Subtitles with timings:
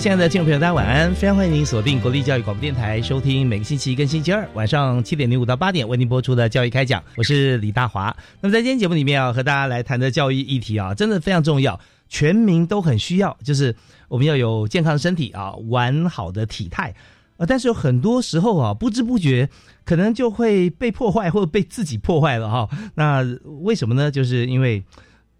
[0.00, 1.14] 亲爱的听众朋友，大家晚安！
[1.14, 8.16] 非常欢迎您锁定国立教育广播电台，收听每个星期一跟星期二晚上七点零五到八点为您播出的教育开讲，我是李大华。
[8.40, 9.04] 那么在今天节目里。
[9.04, 13.76] 面啊，和大家来谈的教育议题啊，真的非常重要，全民都很需要，就是
[14.08, 16.94] 我们要有健康的身体啊，完好的体态
[17.36, 17.44] 啊。
[17.44, 19.50] 但是有很多时候啊，不知不觉
[19.84, 22.70] 可能就会被破坏，或者被自己破坏了哈。
[22.94, 23.22] 那
[23.60, 24.10] 为什么呢？
[24.10, 24.82] 就是因为。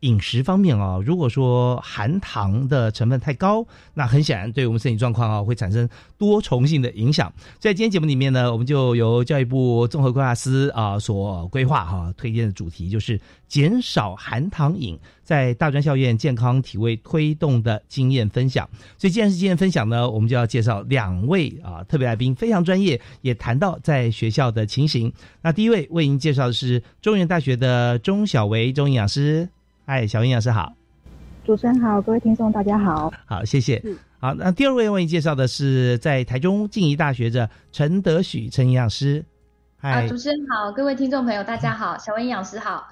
[0.01, 7.33] 饮食方面啊，如果说含糖的成分太高，那很显然对我们身体状况啊会产生多重性的影响。
[7.59, 18.69] 在今天节目里面呢，我们就由教育部综合规划司啊所规划哈推荐的主题就是减少含糖饮在大专校院健康体位推动的经验分享。
[18.97, 25.13] 所以既然是经验分享呢，我们就要介绍两位啊特别来宾，非常专业，也谈到在学校的情形。
[25.43, 29.47] 那第一位为您介绍的是中原大学的钟小维钟营养师。
[29.91, 30.73] 嗨，小营养师好，
[31.45, 33.83] 主持人好，各位听众大家好，好谢谢。
[34.21, 39.25] 好，那第二位为你介绍的是在台中静宜大学的陈德许陈营养师。
[39.79, 42.87] 嗨，主持人好，各位听众朋友大家好，小文营养师好。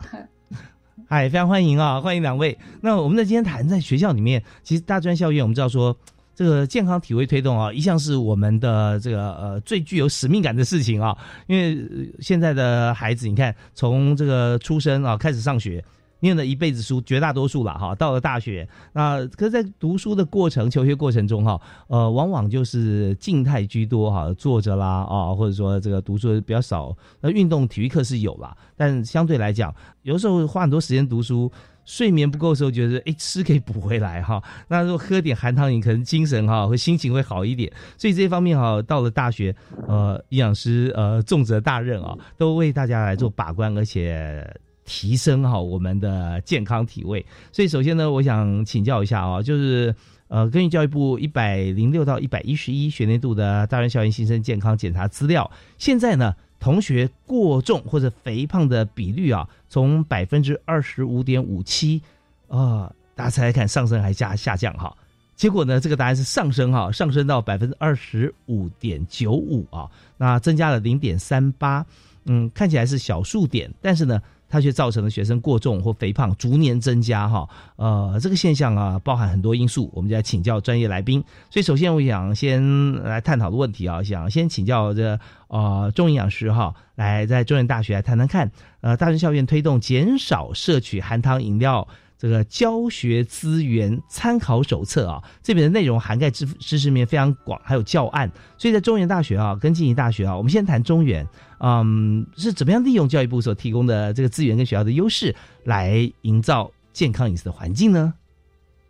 [1.08, 2.58] 嗨，非常欢迎啊，欢迎两位。
[2.80, 5.96] 那我们在今天谈在学校里面，其实大专校院我们知道说
[6.34, 11.16] 这个健康体位推动啊，一向是我们的这个呃最具有使命感的事情啊，
[11.46, 15.80] 因为现在的孩子你看从这个出生啊开始上学。
[16.20, 31.50] 念了一辈子书，绝大多数了哈，到了大学，那可是在读书的过程、求学过程中哈，呃，往往就是静态居多哈，坐着啦啊，或者说这个读书比较少，那运动体育课是有啦，但相对来讲，有时候花很多时间读书，
[31.84, 39.54] 睡眠不够的时候，觉得哎吃可以补回来哈，那如果喝点含糖饮，可能精神哈和心情会好一点，所以这方面哈，到了大学，
[39.86, 44.44] 呃，营养师呃重责大任啊，都为大家来做把关，而且。
[44.88, 49.94] 提升哈我们的健康体位，所以首先呢，我想请教一下啊，就是
[50.28, 62.00] 呃，根据教育部一百零六到一百一十一学年度的大专校园新生健康检查资料，现在呢，同学过重或者肥胖的比率啊，从百分之二十五点五七
[62.48, 64.96] 啊，大家猜猜看，上升还下下降哈？
[65.36, 71.84] 结果呢，这个答案是上升哈，上升到百分之二十五点九五啊，那增加了零点三八，
[72.24, 74.18] 嗯，看起来是小数点，但是呢。
[74.48, 81.22] 它却造成了学生过重或肥胖逐年增加，哈，呃，这个现象啊，包含很多因素，我们就要请教专业来宾。
[81.50, 88.50] 所以，首先我想先来探讨的问题啊，想先请教这呃中营养师哈，来在中原大学来谈谈看，
[88.80, 91.86] 呃，大专校院推动减少摄取含糖饮料。
[92.18, 98.28] 这个教学资源参考手册啊，这边的内容涵盖知知识面非常广，还有教案。
[98.56, 101.26] 所以在中原大学啊，跟静宜大学啊，我们先谈中原，
[101.60, 108.12] 嗯，是怎么样利用教育部所提供的这个资源跟学校的优势，来营造健康饮食的环境呢？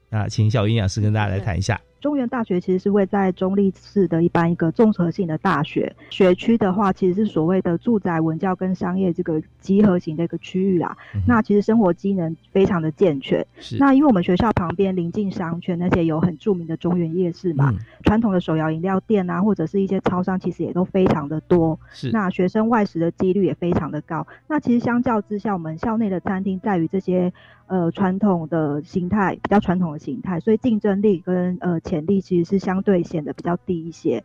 [0.09, 1.79] 啊，请小营养师跟大家来谈一下。
[2.01, 10.97] 中原大学其实是位在中立市的一般一个综合性的大学，学区的话其实是所谓的住宅、文教跟商业这个集合型的一个区域啦。
[11.27, 13.45] 那其实生活机能非常的健全。
[13.79, 17.75] 那因为我们学校旁边临近商圈，而且有很著名的中原夜市嘛，
[18.05, 21.79] 传统的手摇饮料店啊，或者是一些超商，其实也都非常的多。
[21.91, 22.11] 是。
[22.11, 24.27] 那学生外食的几率也非常的高。
[24.47, 27.33] 那其实相较之下，我们校内的餐厅在于这些。
[27.69, 34.25] 呃，传统的形态比较传统的形态，所以竞争力跟呃潜力其实是相对显得比较低一些。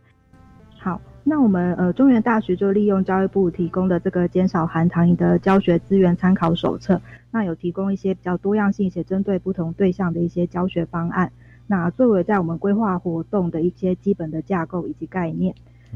[0.80, 7.02] 好，那我们呃中原大学就利用教育部提供的这个减少含糖饮的教学资源参考手册，
[7.32, 11.32] 那有提供一些比较多样性且针对不同对象的一些教学方案。
[11.68, 15.54] 那作为在我们规划活动的一些基本的架构以及概念。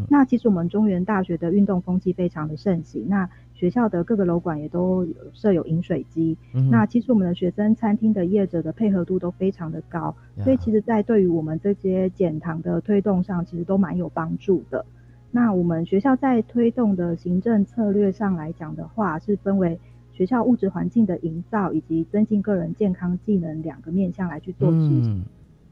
[0.10, 6.38] 那其实我们中原大学的运动风气非常的盛行，那学校的各个楼管也都设有饮水机。
[6.70, 14.86] 那其实我们的学生餐厅的业者的配合度都非常的高，所以其实，在对于我们这些减糖的推动上，其实都蛮有帮助的。
[15.32, 19.80] 那我们学校在推动的行政策略上来讲的话，是分为
[20.14, 25.24] 学校物质环境的营造以及增进个人健康技能两个面向来去做事情。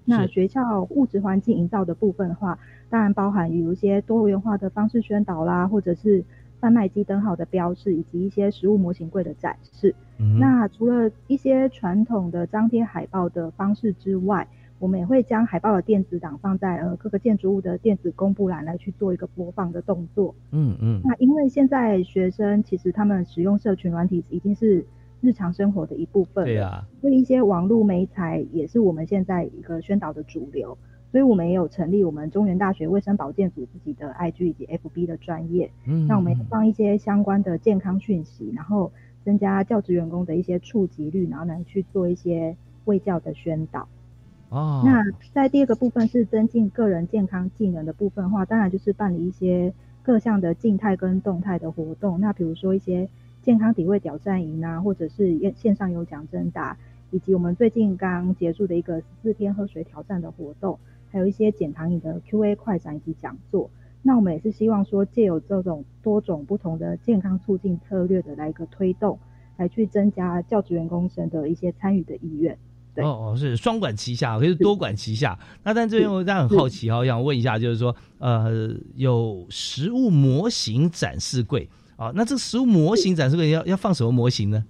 [0.05, 2.57] 那学校物质环境营造的部分的话，
[2.89, 6.23] 当然包含有一些多元化的方式宣导啦，或者是
[6.59, 9.93] 贩卖机灯号的标示，以及一些实物模型柜的展示。
[10.39, 14.47] 那除了一些传统的张贴海报的方式之外，
[14.77, 20.35] 我们也会将海报的电子档放在呃各个建筑物的电子公布栏来去做一个播放的动作。
[20.51, 21.01] 嗯嗯。
[21.03, 24.85] 那因为现在学生其实他们使用社群软体已经是
[25.25, 26.45] 日常生活的一部分。
[26.45, 26.85] 对呀。
[27.01, 30.77] 所以一些网络媒材也是我们现在一个宣导的主流。
[31.11, 35.71] 所以我们也有成立我们中原大学卫生保健组自己的 IG 以及 FB 的专业。
[35.85, 36.05] 嗯。
[36.07, 38.91] 那我们放一些相关的健康讯息，然后
[39.23, 43.87] 增加教职员工的一些触及率，然后来去做一些卫教的宣导。
[44.49, 49.73] 哦，那在第二个部分是增进个人健康技能的部分的话，当然就是办理一些
[50.03, 52.19] 各项的静态跟动态的活动。
[52.19, 53.09] 那比如说一些
[53.45, 56.75] 健康体位挑战营啊，或者是线线上有奖征答，
[57.11, 60.79] 以及我们最近刚结束的一个十四天喝水挑战的活动，
[61.11, 63.69] 还有一些减糖饮的 Q&A 快闪以及讲座。
[64.01, 69.19] 那我们也是希望说，借有这种多种不同的健康促进策略的来一个推动，
[69.57, 72.57] 来去增加教职员工生的一些参与的意愿。
[72.97, 75.37] 哦哦，是双管齐下，可是多管齐下。
[75.63, 84.63] 那但这边我大家很好奇哈，我想问一下，就是说，呃，有实物模型展示柜啊，那这个实物模型展示柜要要放什么模型呢？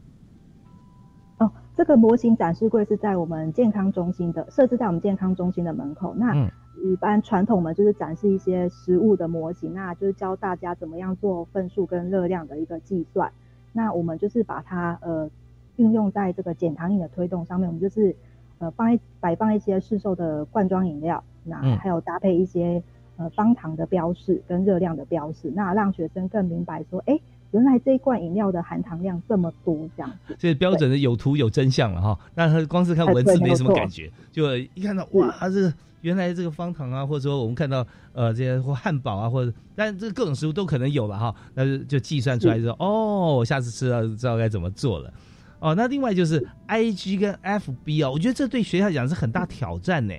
[1.40, 6.14] 哦，这个模型展示柜是在我们健康中心的，设置在我们健康中心的门口。
[6.16, 6.36] 那
[6.84, 13.32] 一般传统们就是展示一些食物的模型，那就是教大家怎么样做分数跟热量的一个计算。
[13.74, 15.30] 那我们就是把它呃。
[15.78, 18.16] 运用在这个减糖饮的推动上面，我们就是
[18.60, 22.82] 呃放一摆放一些市售的罐装饮料，那还有搭配一些
[23.18, 27.20] 呃方糖的标示跟热量的标示，那让学生更明白说，哎，
[27.52, 30.36] 原来这一罐饮料的含糖量这么多，这样子。
[30.38, 45.14] 这标准的有图有真相了哈，那他光是看文字没什么感觉，就一看到哇，这个原来这个方糖啊，或者说我们看到呃这些或汉堡啊，或者但这各种食物都可能有了哈，那就就计算出来说，哦，我下次吃了知道该怎么做了。
[45.60, 50.14] 哦，那另外就是 I G 跟 F B 哦，我觉得这对学校讲是很大挑战呢。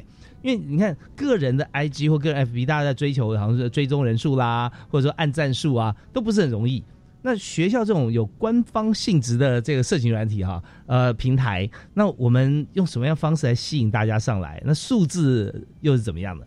[0.47, 6.85] 因为你看个人的 I G 或个人 F B，大家在追求好像是追踪人数啦，或者说按赞数啊，都不是很容易。
[7.23, 14.63] 那学校这种有官方性质的这个社群软体哈，呃，平台，那我们用什么样方式来吸引大家上来？
[14.65, 16.47] 那数字又是怎么样的？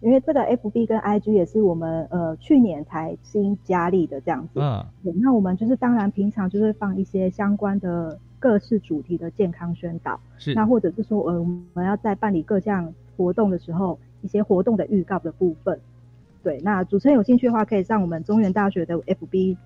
[0.00, 4.82] 因为这个 F B 跟 I G 也是我们呃去年才新加立的这样子，嗯，
[5.20, 11.44] 那我们就是当然平常就会放一些相关的各式主题的健康宣导，是，那或者是说呃我
[11.74, 15.76] 们要在办理各项活动的时候，一些活动的预告的部分，
[16.44, 19.56] 对，那主持人有兴趣的话，可以上我们中原大学的 F B。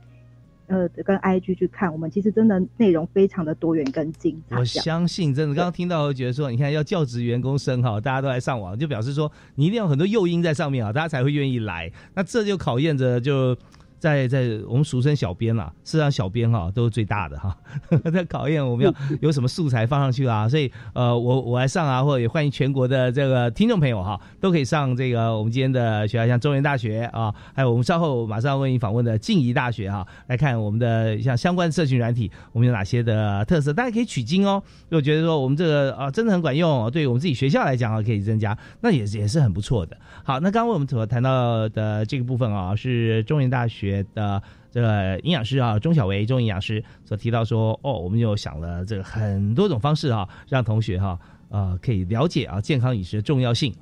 [0.66, 4.56] 呃，跟 IG 去看，我们其实真的内容非常的多元跟精彩。
[4.56, 11.90] 我相信，真的，刚刚听到，觉得说，你看要教职员工生哈，大家都来上网，就表示说，你一定要很多诱因在上面啊，大家才会愿意来。
[12.14, 13.54] 那这就考验着就。
[14.00, 17.56] 在在我们俗称小编啦，事实上小编哈都是最大的哈，
[18.10, 34.62] 在考验我们要 有什么素材放上去啊，所以呃我我来上啊，或者也欢迎全国的这个听众朋友哈，都可以上这个我们今天的学校，像中原大学啊，还有我们稍后马上为你访问的静宜大学哈，来看我们的像相关社群软体，我们有哪些的特色，大家可以取经哦。
[34.88, 39.94] 如果觉得说我们这个啊真的很管用，对于我们自己学校来讲啊可以增加，那也也是很不错的。
[40.24, 43.89] 好，那刚刚我们所谈到的这个部分啊，是中原大学。
[44.14, 51.18] 的这个营养师啊，钟小维中营养师所提到说，哦，我们就想了这个很多种方式啊，让同学哈
[51.50, 53.74] 呃可以了解啊健康饮食的重要性。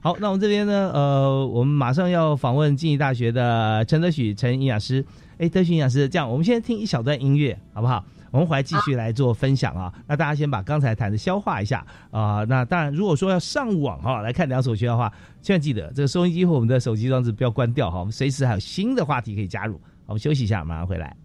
[0.00, 5.04] 好，那我们这边呢，呃，我们马上要访问静宜大学的陈德许陈营养师。
[5.38, 8.04] 哎，德许营养师，这样我们先听一小段音乐，好不好？
[8.34, 9.94] 我们回来继续来做分享啊。
[10.08, 12.44] 那大家先把刚才谈的消化一下啊。
[12.48, 18.00] 那当然，如果说要上网哈来看两所学校的话，千万记得这个收音机或我们的手机装置不要关掉哈。
[18.00, 19.80] 我们随时还有新的话题可以加入。
[20.06, 21.16] 我们休息一下，马上回来。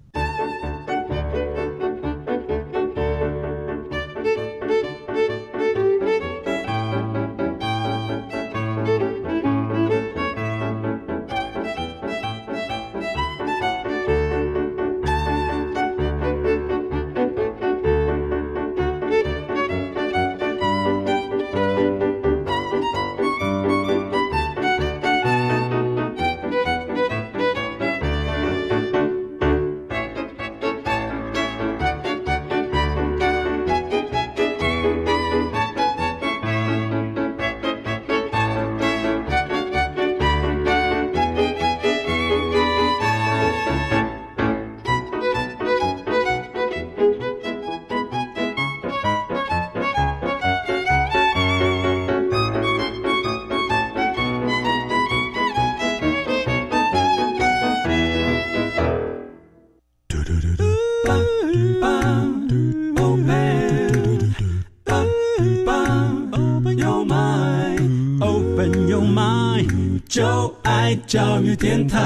[71.06, 72.00] 教育电台。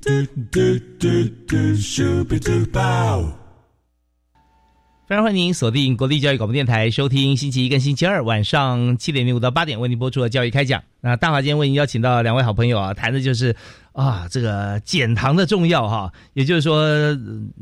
[0.00, 0.10] 嘟
[0.50, 0.60] 嘟
[0.98, 1.08] 嘟
[1.46, 3.26] 嘟，Super Duper。
[5.06, 10.82] 非常欢迎您锁定国立教育广播电台，收听星期一跟星期二晚上七点零五到八点为您播出的教育开讲。
[11.02, 13.54] 那大华今天为您邀请到两位好朋友啊，谈的就是
[13.94, 16.12] 啊这个减糖的重要哈。
[16.34, 16.86] 也就是说，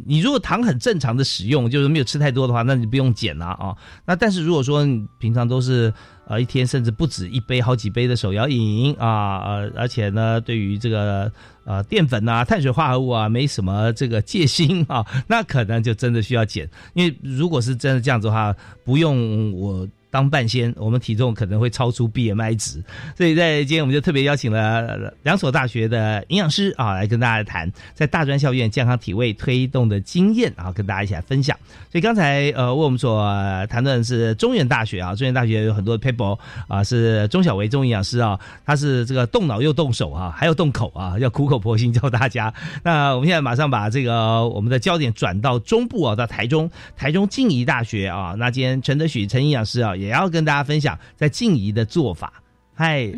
[0.05, 3.77] 你如果糖很正常的使用，就是没有吃太多的话，那你不用减了啊。
[4.05, 5.93] 那但是如果说你平常都是
[6.27, 11.31] 呃一天甚至不止一杯、好几杯的手摇饮啊，呃而且呢对于这个
[11.65, 16.69] 呃淀粉啊、碳水化合物啊没什么这个戒心啊，那可能就真的需要减。
[16.95, 19.87] 因为如果是真的这样子的话，不用我。
[20.13, 22.85] 当半仙，我们体重可能会超出 BMI 值，
[23.17, 31.57] 所以在今天我们就特别邀请了两所大学的营养师啊，来跟大家谈在大专校院健康体位推动的经验啊，跟大家一起来分享。
[31.91, 33.27] 所以刚才呃，为我们所
[33.71, 36.39] 谈的是中原大学啊，中原大学有很多 people
[36.69, 42.53] 啊，是钟小维中营养师啊，他是这个动脑又动手啊，还有动口啊，要苦口婆心教大家。
[42.83, 49.95] 那我们现在马上把这个我们的焦点转到中部啊，到台中，台中静宜大学啊，那今天陈德许陈营养师啊。
[50.03, 52.43] 也要跟大家分享在静怡的做法。
[52.75, 53.13] 嗨，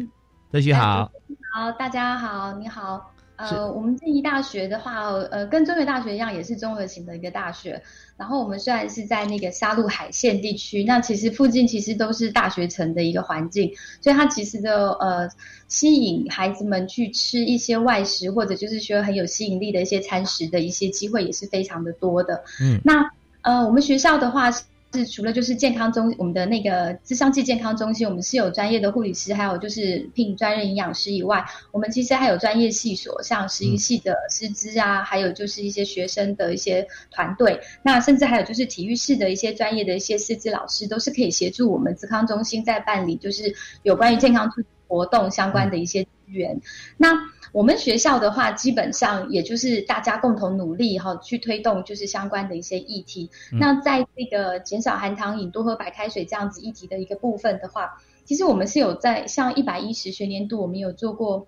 [0.50, 1.10] 德许好，
[1.54, 3.10] 好，大家好，你好。
[3.36, 7.82] 呃，我们静宜大学的话，呃，跟中原大学一样，也是综合型的一个大学。
[8.16, 15.28] 然后我们虽然是在那个沙鹿海线地区，那其实附近其实都是大学城的一个环境，所以它其实的呃
[15.68, 22.44] 吸引孩子们去吃一些外食，或者就是说很有吸引力的一些餐食的一些机会也是非常的多的。
[22.60, 23.10] 嗯，那
[23.40, 24.50] 呃，我们学校的话。
[24.94, 44.48] 是除了就是健康中我们的那个智商剂健康中心，我们是有专业的护理师，还有就是聘专任营养师以外，我们其实还有专业系所，像实习系的师资啊，还有就是一些学生的一些团队，那甚至还有就是体育室的一些专业的一些师资老师，都是可以协助我们智康中心在办理就是有关于健康
[44.86, 46.60] 活动相关的一些资源。
[46.96, 47.12] 那
[47.54, 53.30] 我们学校的话，基本上也就是大家共同努力哈，去推动就是相关的一些议题。
[53.52, 57.92] 那在这个减少含糖饮、多喝白开水这样子议题的一个部分的话，
[58.24, 61.46] 其实我们是有在像一百一十学年度，我们有做过。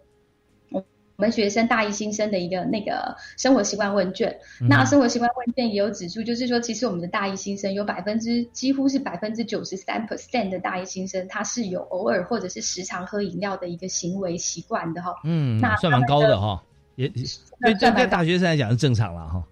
[1.17, 15.15] 我们学生大一新生的一个那个生活习惯问卷，那生活习惯问卷也有指出，就是说，其实我们的大一新生有百分之几乎是百分之九十三 percent 的大一新生，他是有偶尔或者是时常喝饮料的一个行为习惯的哈。
[15.25, 16.63] 嗯，那算蛮高的哈，
[16.97, 19.43] 也对对对，大学生来讲是正常了哈。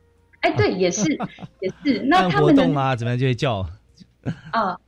[0.41, 1.19] 哎，对，也是
[1.61, 2.03] 也是。
[2.03, 3.67] 那他们活动啊，怎么样就会叫
[4.51, 4.79] 啊。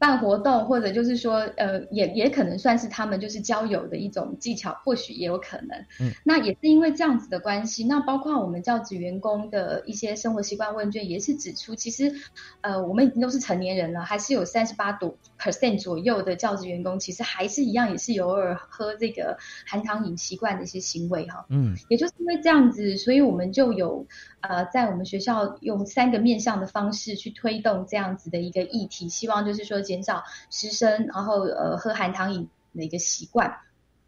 [0.00, 5.76] 办活动，或者就是说，呃，也也可能算是他们就是交友的一种技巧，或许也有可能。
[6.00, 12.14] 嗯，那也是因为这样子的关系，那包括我们教职员工的一些生活习惯问卷也是指出，其实，
[12.62, 21.44] 呃，我们已经都是成年人了，还是有三十八度 percent 左右的教职员工，其实还是一样，也是偶尔喝这个含糖饮习惯的一些行为哈。
[21.50, 24.06] 嗯，也就是因为这样子，所以我们就有。
[24.40, 33.58] 呃，在我们学校用三个面向的方式去推动这样子的一个议题，希望就是说减少师生然后呃喝含糖饮的一个习惯。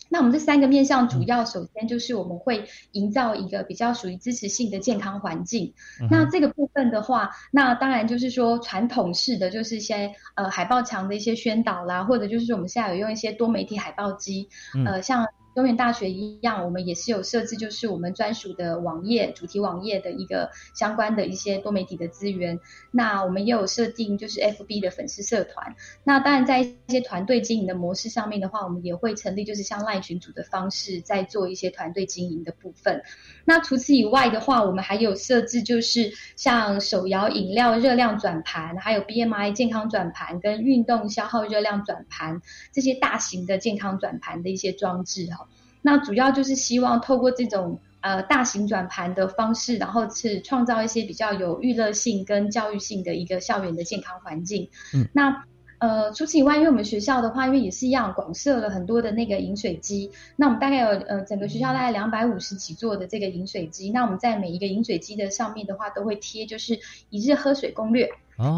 [0.08, 5.72] 那我们这三个面向主要首先就是我们会营造一个比较属于支持性的健康环境。
[6.10, 14.48] 那这个部分的话，那当然就是说传统式的就是一些呃海报墙的一些宣导啦，或者就是说我们现在有用一些多媒体海报机，
[14.84, 15.26] 呃像。
[15.54, 22.58] 中原大学一样，我们也是有设置，就是我们专属的网页、主题网页的一个相关的一些多媒体的资源。
[22.90, 25.74] 那我们也有设定，就是 FB 的粉丝社团。
[26.04, 33.02] 那当然，在一些团队经营的模式上面的话，我们也会成立，就是像赖群组的方式，在做一些团队经营的部分。
[33.44, 42.40] 那除此以外的话，我们还有设置，就是像手摇饮料热量转盘，还有 BMI 健康转盘跟运动消耗热量转盘
[42.72, 45.41] 这些大型的健康转盘的一些装置哈。
[45.82, 54.68] 那主要就是希望透过这种呃大型转盘的方式，然后是创造一些比较有娱乐性跟教育性的一个校园的健康环境。
[54.94, 55.44] 嗯，那
[55.78, 66.78] 呃除此以外，因为我们学校的话，因为也是一样广设了很多的那个饮水机，那我们大概有呃整个学校大概两百五十几座的这个饮水机，那我们在每一个饮水机的上面的话，都会贴就是
[67.10, 68.08] 一日喝水攻略，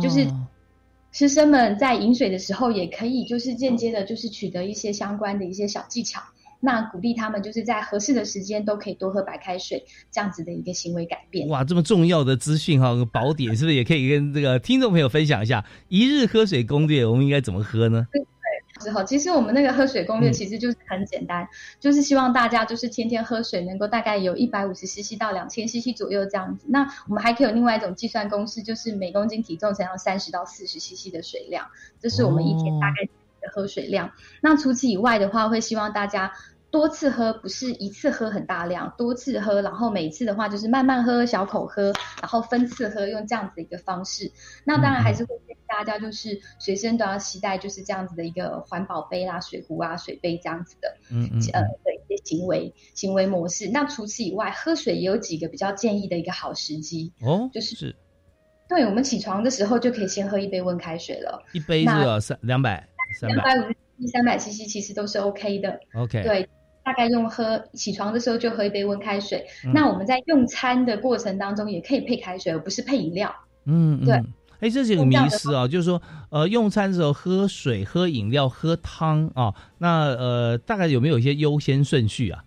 [0.02, 0.26] 就是
[1.12, 6.21] 师生们在饮水的时候也可以就是间接的，就是取得一些相关的一些小技巧。
[6.64, 11.47] 那鼓励他们就是在合适的时间都可以多喝白开水，这样子的一个行为改变。
[11.49, 15.62] 哇，这么重要的资讯哈，宝典是不是也可以跟这个听众朋友分享一下？
[15.88, 18.06] 一日喝水攻略，我们应该怎么喝呢？
[18.11, 18.25] 对，
[18.83, 21.47] 之后其实我们那个喝水攻略其实就是很简单，
[21.78, 26.64] 就是希望大家就是天天喝水，能够大概有一百五十 CC 到两千 CC 左右这样子。
[26.68, 31.66] 那我们还可以有另外一种计算公式，就是每公斤体重乘上三十到四十 CC 的水量，
[32.00, 34.11] 这是我们一天大概的喝水量。
[34.40, 36.33] 那除此以外的话，会希望大家。
[36.75, 44.28] 多次喝，不是一次喝很大量，多次喝，然后每次的话就是慢慢喝，小口喝，然后分次喝，用这样子的一个方式。
[44.64, 53.71] 那当然还是会建议大家就是随身都要携带就是这样子的一个环保杯啦、水壶啊、水杯这样子的，嗯嗯呃的一些行为行为模式。
[53.71, 57.95] 那除此以外，喝水也有几个比较建议的一个好时机，哦，就是是
[58.69, 62.85] 对我们起床的时候就可以先喝一杯温开水了，一杯是三两百
[63.21, 65.78] 三两百百五十三百 CC 其实都是 OK 的。
[65.95, 66.49] ，OK，对，
[66.84, 69.44] 大概用喝起床的时候就喝一杯温开水。
[69.64, 73.34] 嗯那我们在用餐的过程当中也可以配开水，而不是配饮料。
[73.64, 74.22] 嗯，嗯对。
[74.60, 76.00] 哎，这是一个迷思啊，就是说，
[76.30, 82.44] 呃，用餐的时候喝水、喝饮料、喝汤啊，那呃，大概有没有一些优先顺序啊？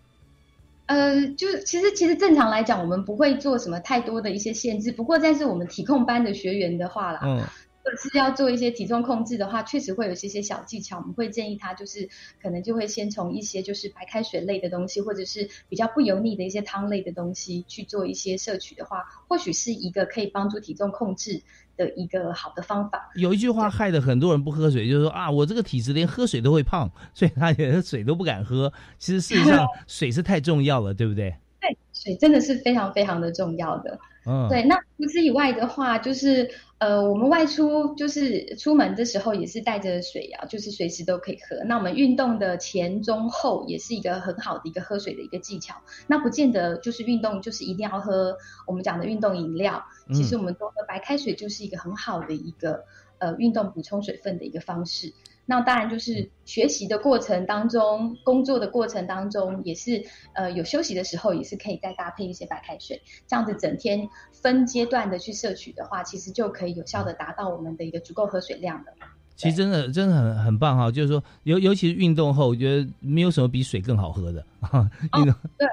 [0.88, 4.92] 呃，就其实其实正常来讲，我们不会做什么太多的一些限制。
[4.92, 7.42] 不过，但是我们体控班的学员的话啦，嗯
[7.88, 10.98] 或者是要做一些体重控制的话，确实会有一些些小技巧。
[10.98, 12.10] 我们会建议他就是
[12.42, 21.42] 可能就会先从一些就是白开水类的东西，或者是比较不油腻的一些汤类的东西去做一些摄取的话，或许是一个可以帮助体重控制
[21.78, 23.10] 的一个好的方法。
[23.16, 28.70] 有一句话害得很多人不喝水，就是说啊，我这个体质连喝水都会胖，所以他连水都不敢喝。
[29.00, 31.34] 其实事实上，水是太重要了，对不对？
[31.62, 33.98] 对，水真的是非常非常的重要的。
[34.30, 36.50] 嗯，对，那除此以外的话，就是
[36.80, 41.64] 呃，我们外出就是出门的时候也是带着水啊，就是随时都可以喝。
[41.66, 45.74] 那我们运动的前、中、后也是一个很好的一个喝水的一个技巧。
[46.06, 48.38] 那不见得就是运动就是一定要喝
[48.68, 52.86] 我们讲的运动饮料，其实我们多喝白开水就是一个很好的一个
[53.20, 55.14] 呃运动补充水分的一个方式。
[55.50, 60.04] 那当然就是学习的过程当中，工作的过程当中，也是
[60.34, 68.92] 呃有休息的时候，也是可以再搭配一些白开水，这样子整天分阶段的去摄取的话，其实就可以有效的达到我们的一个足够喝水量的。
[69.38, 74.44] 其实真的真的很很棒哈，就是说尤尤其是运动后，我觉得没有什么比水更好喝的。
[75.20, 75.68] 运动、对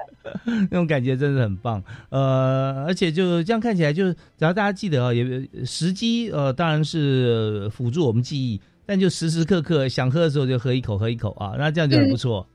[0.69, 1.83] 那种感觉真的很棒。
[2.09, 5.25] 呃，而且就这样看起来，就是只要大家记得啊，也
[5.65, 12.47] 时机呃当然是辅助我们记忆，但就时时刻刻想喝的时候就喝一口喝一口啊，那这样就很不错。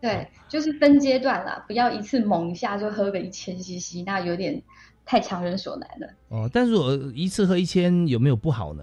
[0.00, 4.60] 对，就是分阶段啦，不要一次猛一下就喝个一千 CC，那有点
[5.06, 6.08] 太强人所难了。
[6.30, 8.82] 哦，但是我一次喝一千有没有不好呢？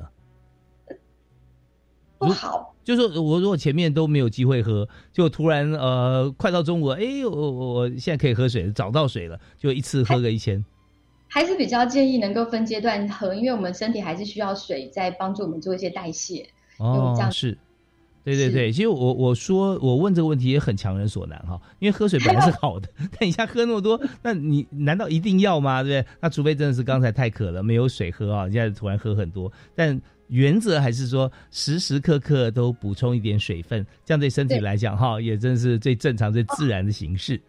[2.19, 10.63] 不好，就是说我如果前面都没有机会喝，就突然呃快到中午，哎，我我我现在可以喝水，找到水了，就一次喝个一千。
[11.29, 16.45] 还是比较建议能够分阶段喝，因为我们身体还是需要水在帮助我们做一些代谢。
[16.77, 17.57] 哦，是，
[18.23, 25.83] 对对对，其实我我说我问这个问题也很强人所难哈，因为喝水本来是好的，但一下喝那么多，那你难道一定要吗？
[25.83, 26.11] 对不对？
[26.19, 37.39] 那除非真的是刚才太渴了，没有水喝啊，现在突然喝很多，但原则还是说时时刻刻都补充一点水分，这样对身体来讲哈，也真是最正常、最自然的形式。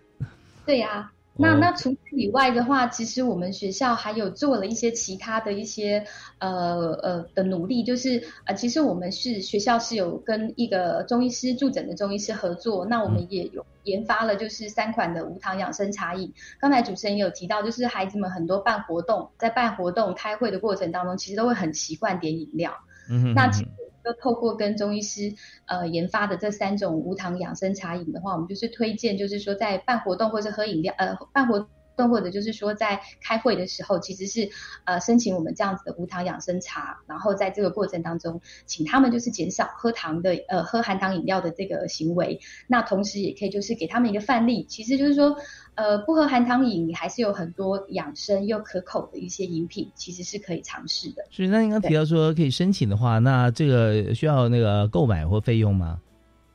[0.66, 6.04] 对呀、那那除此以外的话，其实我们学校还有做了一些其他的一些
[6.38, 16.32] 呃呃的努力，就是呃，其实我们是学校是有跟一个中医师助诊的中医师合作，那我们也有研发了就是三款的无糖养生茶饮。
[16.60, 22.72] 刚才主持人也有提到，就是孩子们很多办活动，在办活动开会的过程当中，其实都会很习惯点饮料。
[23.08, 23.70] 嗯哼那其实
[24.04, 25.34] 就透过跟中医师
[25.66, 31.68] 呃研发的这三种无糖养生茶饮的话，我们就是推荐，就是说在办活动或者喝饮料呃办活
[32.08, 34.48] 或者就是说在开会的时候，其实是
[34.84, 45.36] 呃申请我们这样子的无糖养生茶，然后在这个过程当中，请他们就是减少喝糖的呃喝含糖饮料的这个行为，那同时也可以就是给他们一个范例，其实就是说
[45.74, 51.24] 呃不喝含糖饮，你还是有很多养生又可口的一些饮品，其实是可以尝试的。
[51.30, 56.00] 是，那您刚提到说可以申请的话，那这个需要那个购买或费用吗？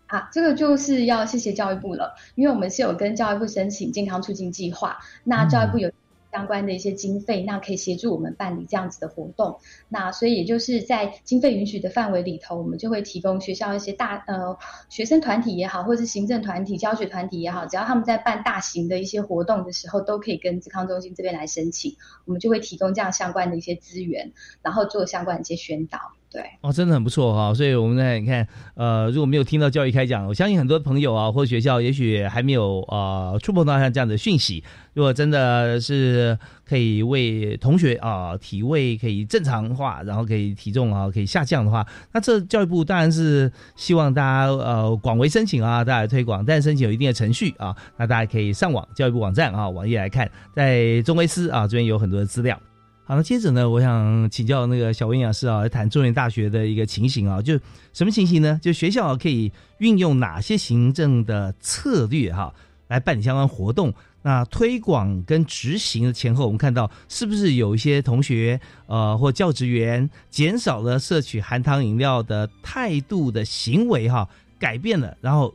[0.08, 5.92] 啊，这个就是要谢谢教育部了，因为我们是有跟教育部申请健康促进计划，那教育部有
[6.32, 9.58] 相关的一些经费，那可以协助我们办理这样子的活动。
[9.88, 14.58] 那所以也就是在经费允许的范围里头，我们就会提供学校一些大呃
[14.90, 26.00] 学生团体也好，或是行政团体、教学团体也好，只要他们在办大型的一些活动的时候，都可以跟健康中心这边来申请，我们就会提供这样相关的一些资源，然后做相关的一些宣导。
[26.36, 34.62] 对，哦，真的很不错哈、所以我们在你看，呃，如果没有听到教育开讲，我相信很多朋友啊，或学校也许还没有呃触碰到像这样的讯息。
[34.94, 52.60] 如果真的是可以为同学啊、体位可以正常化，然后可以体重啊可以下降的话，那这教育部当然是希望大家呃广为申请啊，大家推广，但申请有一定的程序啊，那大家可以上网教育部网站啊网页来看，在中威斯啊这边有很多的资料。
[53.08, 57.54] 好，那接着呢，我想请教那个小文营养师啊，来谈中原大学的一个情形啊，就
[57.94, 58.60] 什么情形呢？
[58.64, 62.52] 就学校可以运用哪些行政的策略哈，
[62.88, 63.94] 来办理相关活动？
[64.24, 75.54] 那推广跟执行的前后，我们看到是不是有一些同学呃或教职员减少了摄取含糖饮料的态度的行为哈，改变了，然后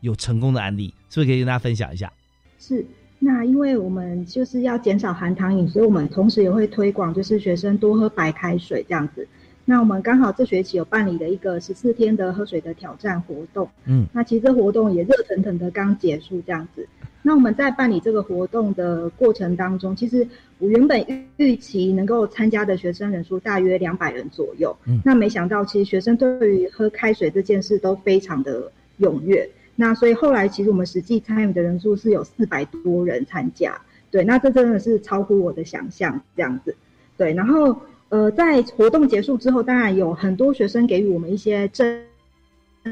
[0.00, 2.10] 有成功的案例，是不是可以跟大家分享一下？
[2.58, 2.86] 是。
[3.18, 9.26] 那因为我们就是要减少含糖饮，所以我们同时也会推广，就是学生多喝白开水这样子。
[9.64, 16.86] 那我们刚好这学期有办理了一个十四天的喝水的挑战活动，嗯，那其实这活动也热腾腾的刚结束这样子。
[17.22, 20.24] 那我们在办理这个活动的过程当中，其实
[20.58, 29.48] 我原本预预期能够参加的学生人数大约两百人左右，嗯，那没想到其实学生对于喝开水这件事都非常的踊跃。
[29.78, 33.78] 那所以后来其实我们实际参与的人数是有四百多人参加，
[34.10, 36.74] 对，那这真的是超乎我的想象这样子，
[37.18, 42.02] 对，然后呃在活动结束之后，当然有很多学生给予我们一些正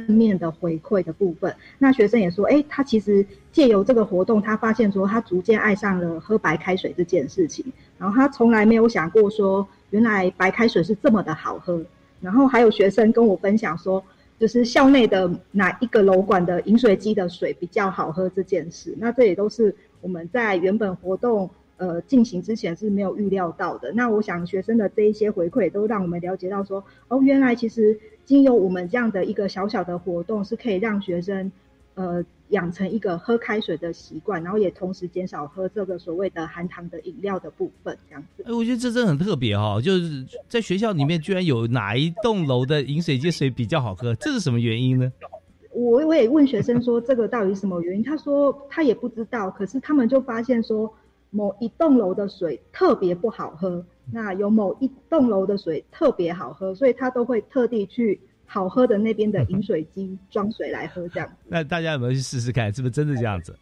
[0.06, 7.64] 面的回馈的部分，那学生也说，哎，他其实借由这个活动，他发现说他逐渐爱上了喝白开水这件事情，
[7.96, 11.82] 然后他从来没有想过说原来白开水是这么的好喝，
[12.20, 14.04] 然后还有学生跟我分享说。
[14.38, 23.92] 就是校内的哪一个楼管的饮水机的水比较好喝这件事，那这也都是我们在原本活动呃进行之前是没有预料到的。
[23.92, 31.50] 那我想学生的这一些回馈都让我们了解到说，哦，原来其实经由我们这样的一个小小的活动，是可以让学生
[31.94, 32.24] 呃。
[32.50, 38.44] 养成一个喝开水的习惯，然后也同时减少喝这个所谓的含糖的饮料的部分，这样子。
[38.46, 45.11] 哎，我觉得这真的很特别哈，就是在学校里面居然有哪一栋楼的饮水机水比较好喝，这是什么原因呢？
[45.72, 50.94] 我我也问学生说这个到底什么原因，他说他也不知道，可是他们就发现说
[51.30, 58.20] 某一栋楼的水特别不好喝，那有某一栋楼的水特别好喝，所以他都会特地去。
[58.46, 61.28] 好喝的那边的饮水机装水来喝，这样。
[61.48, 63.54] 那大家有没有去试试看，是不是真的这样子？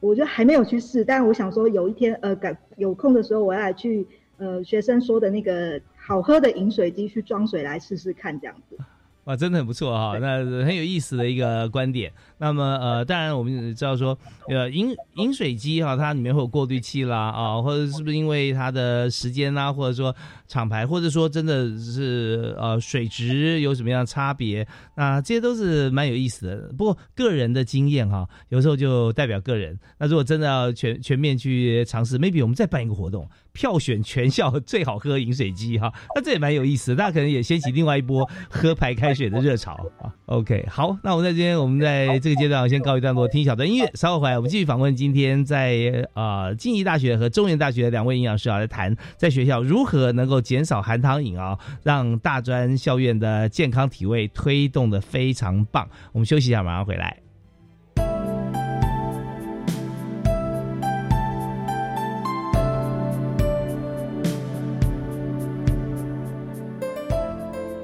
[0.00, 8.76] 我觉得还没有去试，但我想说有一天，呃，赶有空的时候，我要来去，呃，学生说的那个好喝的饮水机去装水来试试看，这样子。
[9.24, 12.12] 哇，真的很不错哈，那很有意思的一个观点。
[12.44, 20.14] 那么呃，当然我们也知道说，呃，饮饮水机哈，它里面会有过滤器啦啊，或者是不是因为它的时间啊，或者说
[20.46, 24.66] 厂牌，或者说真的是呃水质有什么样的差别？
[24.94, 26.56] 那这些都是蛮有意思的。
[26.76, 29.78] 不过个人的经验哈，有时候就代表个人。
[29.98, 33.26] 那如果真的要全全面去尝试，maybe 我们再办一个活动。
[33.54, 40.12] 票选全校最好喝饮水机哈，那这也蛮有意思的，大家可能也掀起另外一波喝白开水的热潮啊。
[40.26, 55.88] OK，好，那我们在今天我们在这个阶段先告一段落，听一小段音乐，稍后回来我们继续访问今天在啊静宜大学和中原大学的两位营养师啊，来谈在学校如何能够减少含糖饮啊，让大专校院的健康体位推动的非常棒。
[56.12, 57.18] 我们休息一下，马上回来。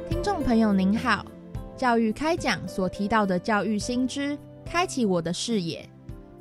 [0.09, 1.25] 听众朋友您好，
[1.81, 5.83] 教育开讲所提到的教育新知，开启我的视野。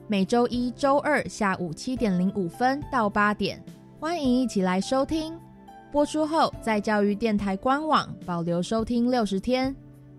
[0.06, 3.64] 每周一、周二下午七点零五分到八点，
[4.02, 5.34] 欢迎一起来收听。
[5.94, 9.74] 播出后，在教育电台官网保留收听六十天，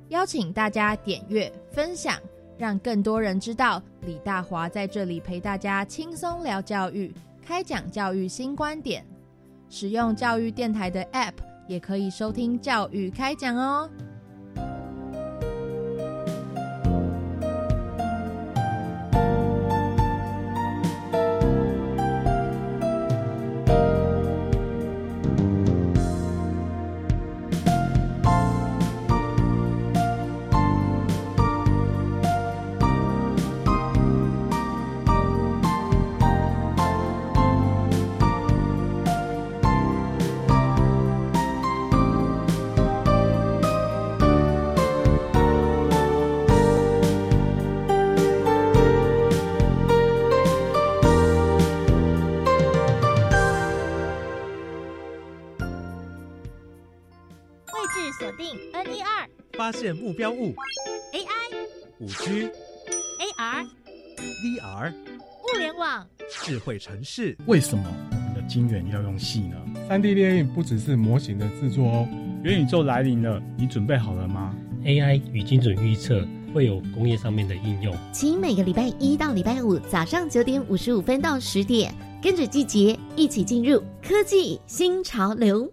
[0.08, 2.16] 邀请大家点阅分享，
[2.56, 9.04] 让更多人知道李大华在这里陪大家轻松聊教育，开讲教育新观点。
[9.68, 11.34] 使用教育电台的 App。
[11.68, 13.88] 也可以收听教育开讲哦。
[59.70, 60.52] 发现目标物
[61.12, 61.54] ，AI，
[62.00, 62.50] 五 G，AR，VR，
[64.92, 67.36] 物联网，智慧城市。
[67.46, 69.56] 为什么我们的晶圆要用细呢？
[69.88, 72.08] 三 D 列印不只是模型的制作哦。
[72.42, 74.52] 元宇宙来临了，你准备好了吗
[74.82, 77.96] ？AI 与精准预测会有工业上面的应用。
[78.12, 85.72] 请每个礼拜一到礼拜五早上九点五十五分到十点，跟着季节一起进入科技新潮流。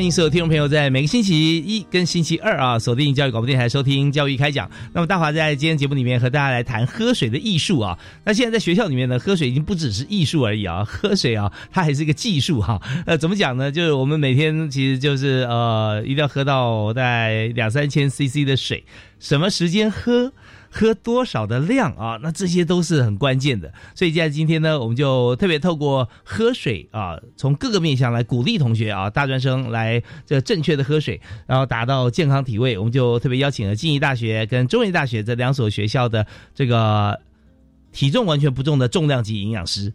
[0.00, 4.70] 欢迎所有听众朋友在每个星期一跟星期二啊，锁定教育广播电台收听教育开讲。
[4.94, 7.98] 那么大华在今天节目里面和大家来谈喝水的艺术啊。
[8.24, 12.80] 那现在在学校里面呢，喝水已经不只是艺术而已啊， 喝水啊，它还是一个技术哈。
[13.04, 13.70] 呃，怎么讲呢？
[13.70, 18.82] 就是我们每天其实就是呃，一定要喝到大概两三千 CC 的水，
[19.18, 20.32] 什么时间喝？
[20.70, 22.18] 喝多少的量啊？
[22.22, 23.72] 那这些都是很关键的。
[23.94, 32.78] 所以，在今天呢，我们就特别透过喝水啊，从各个面向来鼓励同学啊，大专生来这正确的喝水，然后达到健康体位。
[32.78, 37.18] 我们就特别邀请了静宜大学跟中原大学这两所学校的这个
[37.92, 39.92] 体重完全不重的重量级营养师，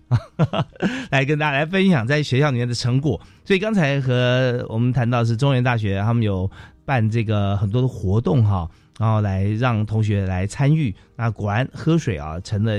[1.10, 3.22] 来跟大家来分享在学校里面的成果。
[3.46, 6.52] 所以刚才和我们谈到是中原大学，他们有
[6.84, 8.70] 办这个很多的活动哈。
[8.98, 12.78] 然后来让同学来参与，那果然喝水啊成了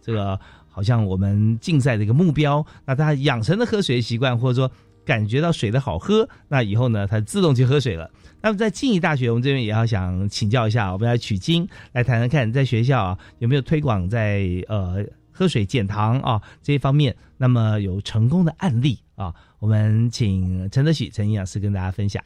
[0.00, 2.64] 这个好像我们竞赛的一个目标。
[2.84, 4.70] 那他养成了喝水的习惯，或者说
[5.04, 8.10] 感觉到水的好喝，那以后呢，他自动去喝水了。
[8.40, 22.20] 那么在静宜大学，我们这边也要想请教一下，我们要取经来谈谈看，在学校啊有没有推广在呃喝水减糖啊这一方面，那么有成功的案例啊，我们请陈德喜陈营养师跟大家分享。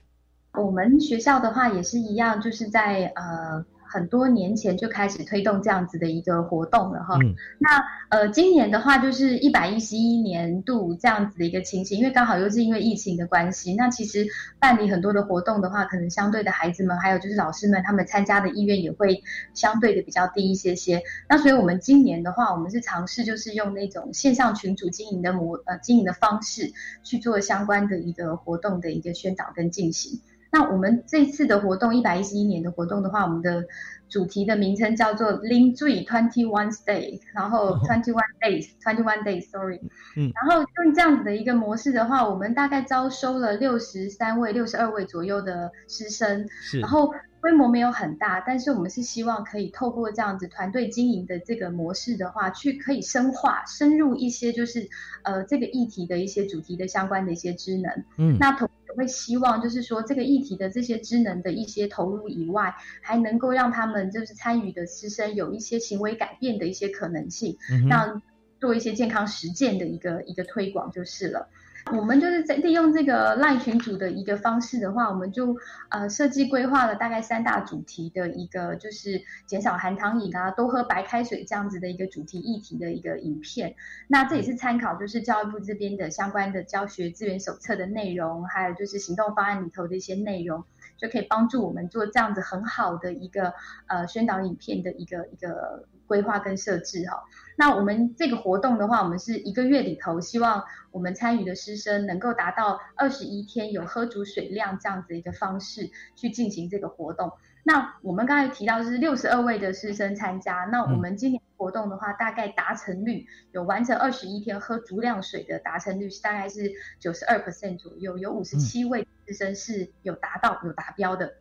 [0.57, 7.17] 我们学校的话也是一样，就是在呃很多年前就开始推动这样子的一个活动了哈。
[7.59, 14.27] 那呃今年的话就是一百一十一年度这样子的一个情形，因为刚好又是因为疫情的关系，那其实
[14.59, 19.23] 办理很多的活动的话，可能相对的孩子们还有就是老师们他们参加的意愿也会
[19.55, 21.01] 相对的比较低一些些。
[21.29, 26.73] 那所以我们今年的话，我们是尝试就是用那种线上群组经营的模呃经营的方式
[27.05, 30.21] 去做相关的一个活动的一个宣导跟进行。
[30.57, 33.63] 那我们这次的活动，一百一十一年的活动的话，我们的
[34.09, 39.83] 主题的名称叫做 “Lin Three Twenty One Day”，然后 Twenty One Days，Twenty One Days，Sorry，
[40.17, 54.89] 嗯，然后用这样子的一个模式的话，我们大概招收了六十三位、六十二位左右的师生，是，然后规模没有很大，但是我们是希望可以透过这样子团队经营的这个模式的话，去可以深化、深入一些就是
[55.23, 58.67] 呃这个议题的一些主题的相关的一些职能，嗯，那同。
[58.95, 67.57] 会希望就是说，这个议题的这些职能的一些投入以外，还能够让他们就是参与的师生有一些行为改变的一些可能性，
[67.89, 68.23] 让
[68.61, 71.49] 做一些健康实践的一个一个推广就是了。
[71.93, 75.57] 我们就是在利用这个赖群组的一个方式的话，我们就
[75.89, 83.77] 呃设计规划了大概三大主题的一个，就是减少含糖饮啊，多喝白开水这样子的一个主题议题的一个影片。
[84.09, 90.65] 那这也是参考就是教育部这边的相关的教学资源手册的内容，还有就是行动方案里头的一些内容，
[90.97, 93.55] 就可以帮助我们做这样子很好的一个
[93.87, 97.23] 呃宣导影片的一个一个规划跟设置哈。
[97.57, 107.33] 那我们这个活动的话，我们是一个月里头，希望我们参与的师生能够达到二十一天有喝足水量这样子一个方式去进行这个活动。
[107.65, 121.35] 那我们刚才提到是六十二位的师生参加，那我们今年活动的话，大概达成率有完成二十一天喝足量水的达成率是大概是九十二 percent 左右，有五十七位师生是有达到有达标的。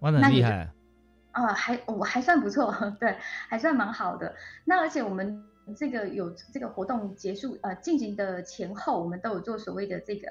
[0.00, 0.72] 哇，那厉害
[1.32, 1.52] 啊！
[1.52, 3.16] 还我还算不错， 对，
[3.48, 4.34] 还算蛮好的。
[4.64, 5.44] 那而且我们。
[5.76, 10.28] 这个有这个活动结束呃进行的前后，我们都有做所谓的这个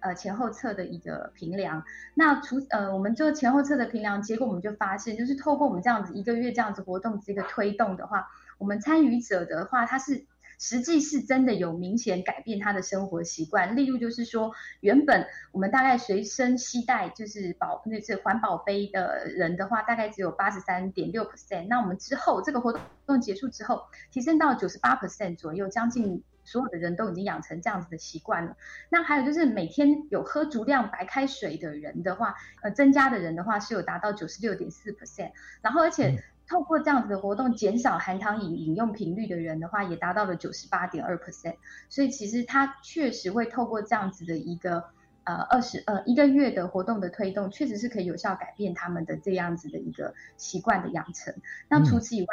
[0.00, 1.84] 呃前后侧的一个评量。
[2.14, 8.26] 那除呃我们做前后侧的评量，结果我们就发现，就是透过我们这样子一个月这样子活动这个推动的话，
[8.58, 10.26] 我们参与者的话，他是。
[10.62, 21.66] 实际是真的有明显改变他的生活习惯，例如就是说，原本我们大概随身携带就是保那是环保杯的人的话，大概只有八十三点六 percent。
[21.66, 28.56] 那我们之后这个活动结束之后，提升到九十八 percent 左右，将近所有的人都已经养成这样子的习惯了。
[28.88, 36.22] 那还有就是每天有喝足量白开水的人的话，呃，增加的人的话是有达到九十六点四 percent，然后而且。
[36.46, 41.56] 透过这样子的活动，减少含糖饮饮用频率的人的话，也达到了九十八点二 percent。
[41.88, 44.84] 所以其实它确实会透过这样子的一个
[45.24, 51.34] 呃二十呃一个月的活动的推动，确实是可以有效改变他们的这样子的一个习惯的养成。
[51.68, 52.26] 那除此以外，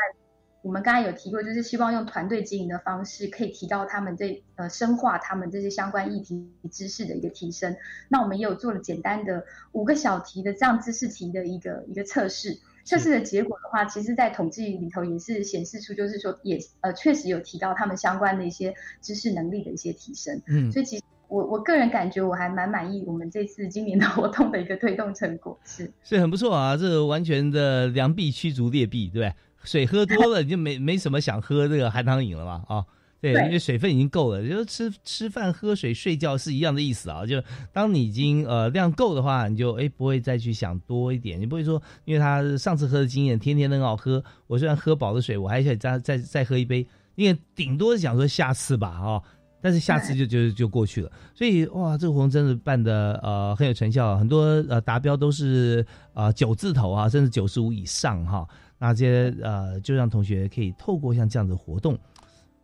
[0.62, 7.78] 我们刚才有提过，就是希望用团队经营的方式，可以提高他们这呃深化他们这些相关议题知识的一个提升。
[8.10, 12.60] 那我们也有做了简单的五个小题的这样知识题的一个一个测试。
[12.89, 20.41] 测试的结果的话，其实，在统计里头也是显示出，就是说，也呃，确实有提到他们相关的一些知识能力的一些提升。
[20.47, 29.34] 嗯，所以其实我我个人感觉我还蛮满意我们这次今年的活动的一个推动成果，是是很不错啊，这完全的良币驱逐劣币，对不对？
[29.63, 32.86] 水喝多了你就没没什么想喝这个含糖饮了嘛，啊。
[33.21, 37.25] 对，因为水分已经够了，就是吃吃饭、喝水、睡觉是一样的意思啊。
[37.25, 49.21] 就当你已经呃量够的话，你就哎不会再去想多一点，你不会说，因为他上次喝的经验，天天很好喝，我虽然喝饱了水，我还想再再再喝一杯，因为顶多想说下次吧，哦，
[49.62, 51.12] 但是下次就就就过去了。
[51.36, 58.47] 所以哇，这个活动真的办的呃很有成效，很多呃达标都是呃九字头啊，甚至九十五以上哈。
[58.77, 61.99] 那这些呃就让同学可以透过像这样的活动。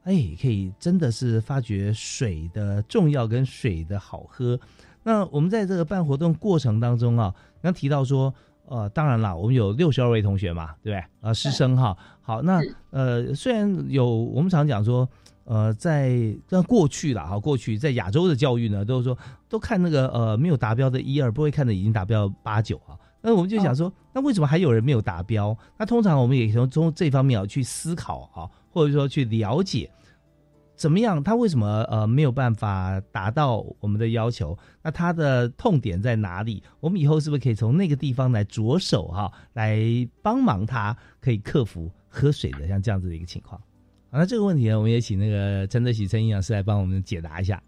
[0.05, 4.57] 哎，可以真的是发掘水的重要跟水的好喝。
[5.01, 8.31] 那我们在这个办活动过程当中啊，刚提到说，
[8.67, 11.05] 呃，当然啦，我们有六十二位同学嘛，对不对？
[11.21, 11.97] 啊，师生哈。
[12.21, 15.09] 好，那呃，虽然有我们常讲说，
[15.45, 19.17] 呃，在在过去了哈，过去在亚洲的教育呢，都是说
[19.49, 22.93] 都看那个呃没有达标的一二，不会看的已经达标八九啊。
[23.21, 25.57] 那我们就想说，那为什么还有人没有达标？
[25.79, 28.45] 那通常我们也从从这方面啊去思考啊。
[28.75, 29.89] 或者说去了解
[30.75, 34.57] 怎么样，他为什么呃没有办法达到我们的要求？
[34.83, 36.61] 那他的痛点在哪里？
[36.81, 39.79] 我们以后是不是可以从那个地方来着手哈，来
[40.21, 43.57] 帮忙他可以克服喝水的像这样子的一个情况？
[44.11, 47.63] 好，那这个问题呢，我们也请那个陈德喜陈营养师来帮我们解答一下。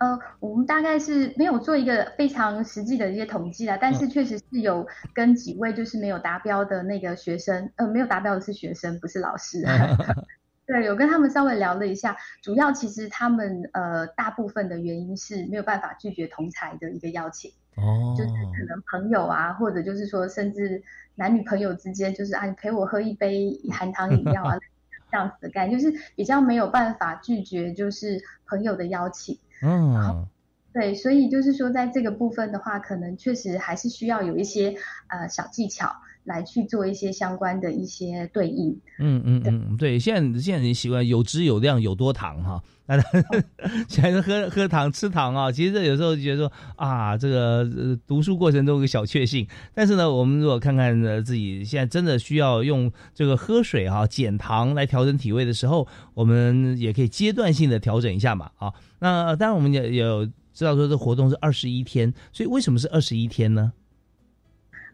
[0.00, 9.62] 呃，我们大概是没有做一个非常实际的一些统计啦，但是确实是有跟几位就是没有达标的那个学生，呃，没有达标的是学生，不是老师。
[10.66, 20.82] 对，有跟他们稍微聊了一下，主要其实他们呃大部分的原因是没有办法拒绝同才的一个邀请，哦，就是可能朋友啊，或者就是说甚至
[21.14, 24.56] 男女朋友之间，就是啊，你陪我喝一杯含糖饮料啊，
[25.12, 29.38] 这样子的概念，就是比较没有办法拒绝就是朋友的邀请。
[29.62, 30.26] 嗯，
[30.72, 34.76] 对，所以就是说，在这个部分的话，可能确实还是需要有一些
[35.08, 35.92] 呃小技巧。
[36.24, 38.70] 来去做一些相关的一些对应。
[38.98, 43.00] 嗯嗯嗯，对，现在现在人习惯有质有量有多糖哈，那
[43.88, 47.68] 现在喝喝糖吃糖啊，其实这有时候觉得说啊，这个
[48.06, 58.72] 读书过程中有个小确幸，但是呢，我们如果看看自己现在真的需要用这个喝水哈减糖来调整体味的时候，我们也可以阶段性的调整一下嘛啊。
[58.98, 63.72] 那当然，我们也有知道说这活动是二十一天，所以为什么是二十一天呢？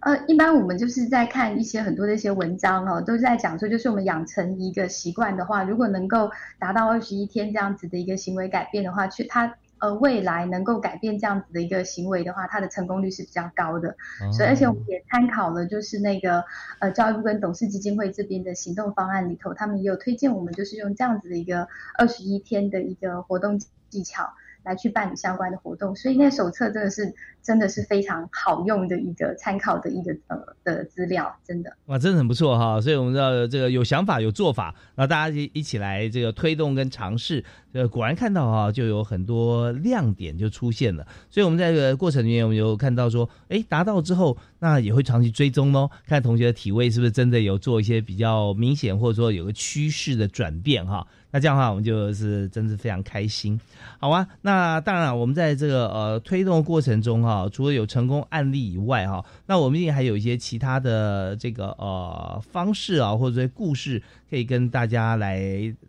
[0.01, 13.97] 呃，一般我们就是在看一些很多的一些文章哦，都在讲说，就是我们养成一个习惯的话，如果能够达到二十一天这样子的一个行为改变的话，去它呃未来能够改变这样子的一个行为的话，它的成功率是比较高的。
[14.33, 16.45] 所以，而且我们也参考了就是那个
[16.79, 23.59] 呃教育部跟董事基金会这边的行动方案里头，他们也有推荐我们就是用这样子的一个二十一天的一个活动。
[23.89, 24.29] 技巧
[24.67, 25.97] 来去办理相关的活动。
[25.97, 32.81] 所以那手册真的是真的是非常好用的一个参考的一个呃的资料，真的哇，真的很不错哈。
[32.81, 37.43] 所以我们知道这个有想法有做法，然后大家一起来这个推动跟尝试，
[37.73, 41.07] 呃，果然看到哈就有很多亮点就出现了。
[41.31, 51.07] 所以我们在这个过程里面，我们有看到说，哎，达到之后，那也会长期追踪哦，看同学的体位是不是真的有做一些比较明显，或者说有个趋势的转变哈。
[51.33, 53.61] 那这样的话，我们就是真是非常开心，
[53.99, 54.27] 好啊。
[54.43, 65.43] 那当然，我们在这个呃推动过程中哈，除了有成功案例以外哈，那我们也还有一些其他的这个呃方式啊，或者说故事，可以跟大家来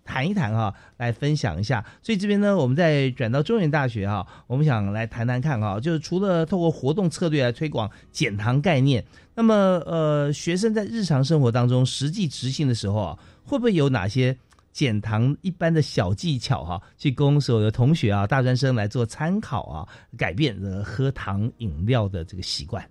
[0.03, 1.85] 谈一谈哈，来分享一下。
[2.01, 9.53] 所以这边呢，我们再转到中原大学哈，我们想来谈谈看哈，就是除了透过活动策略来推广减糖概念，那么
[9.85, 14.35] 呃，学生在日常生活当中实际执行的时候啊，会不会有哪些？
[14.77, 22.87] 减糖一般的小技巧哈，去供所有的同学啊、大专生来做参考啊，改变呃喝糖饮料的这个习惯。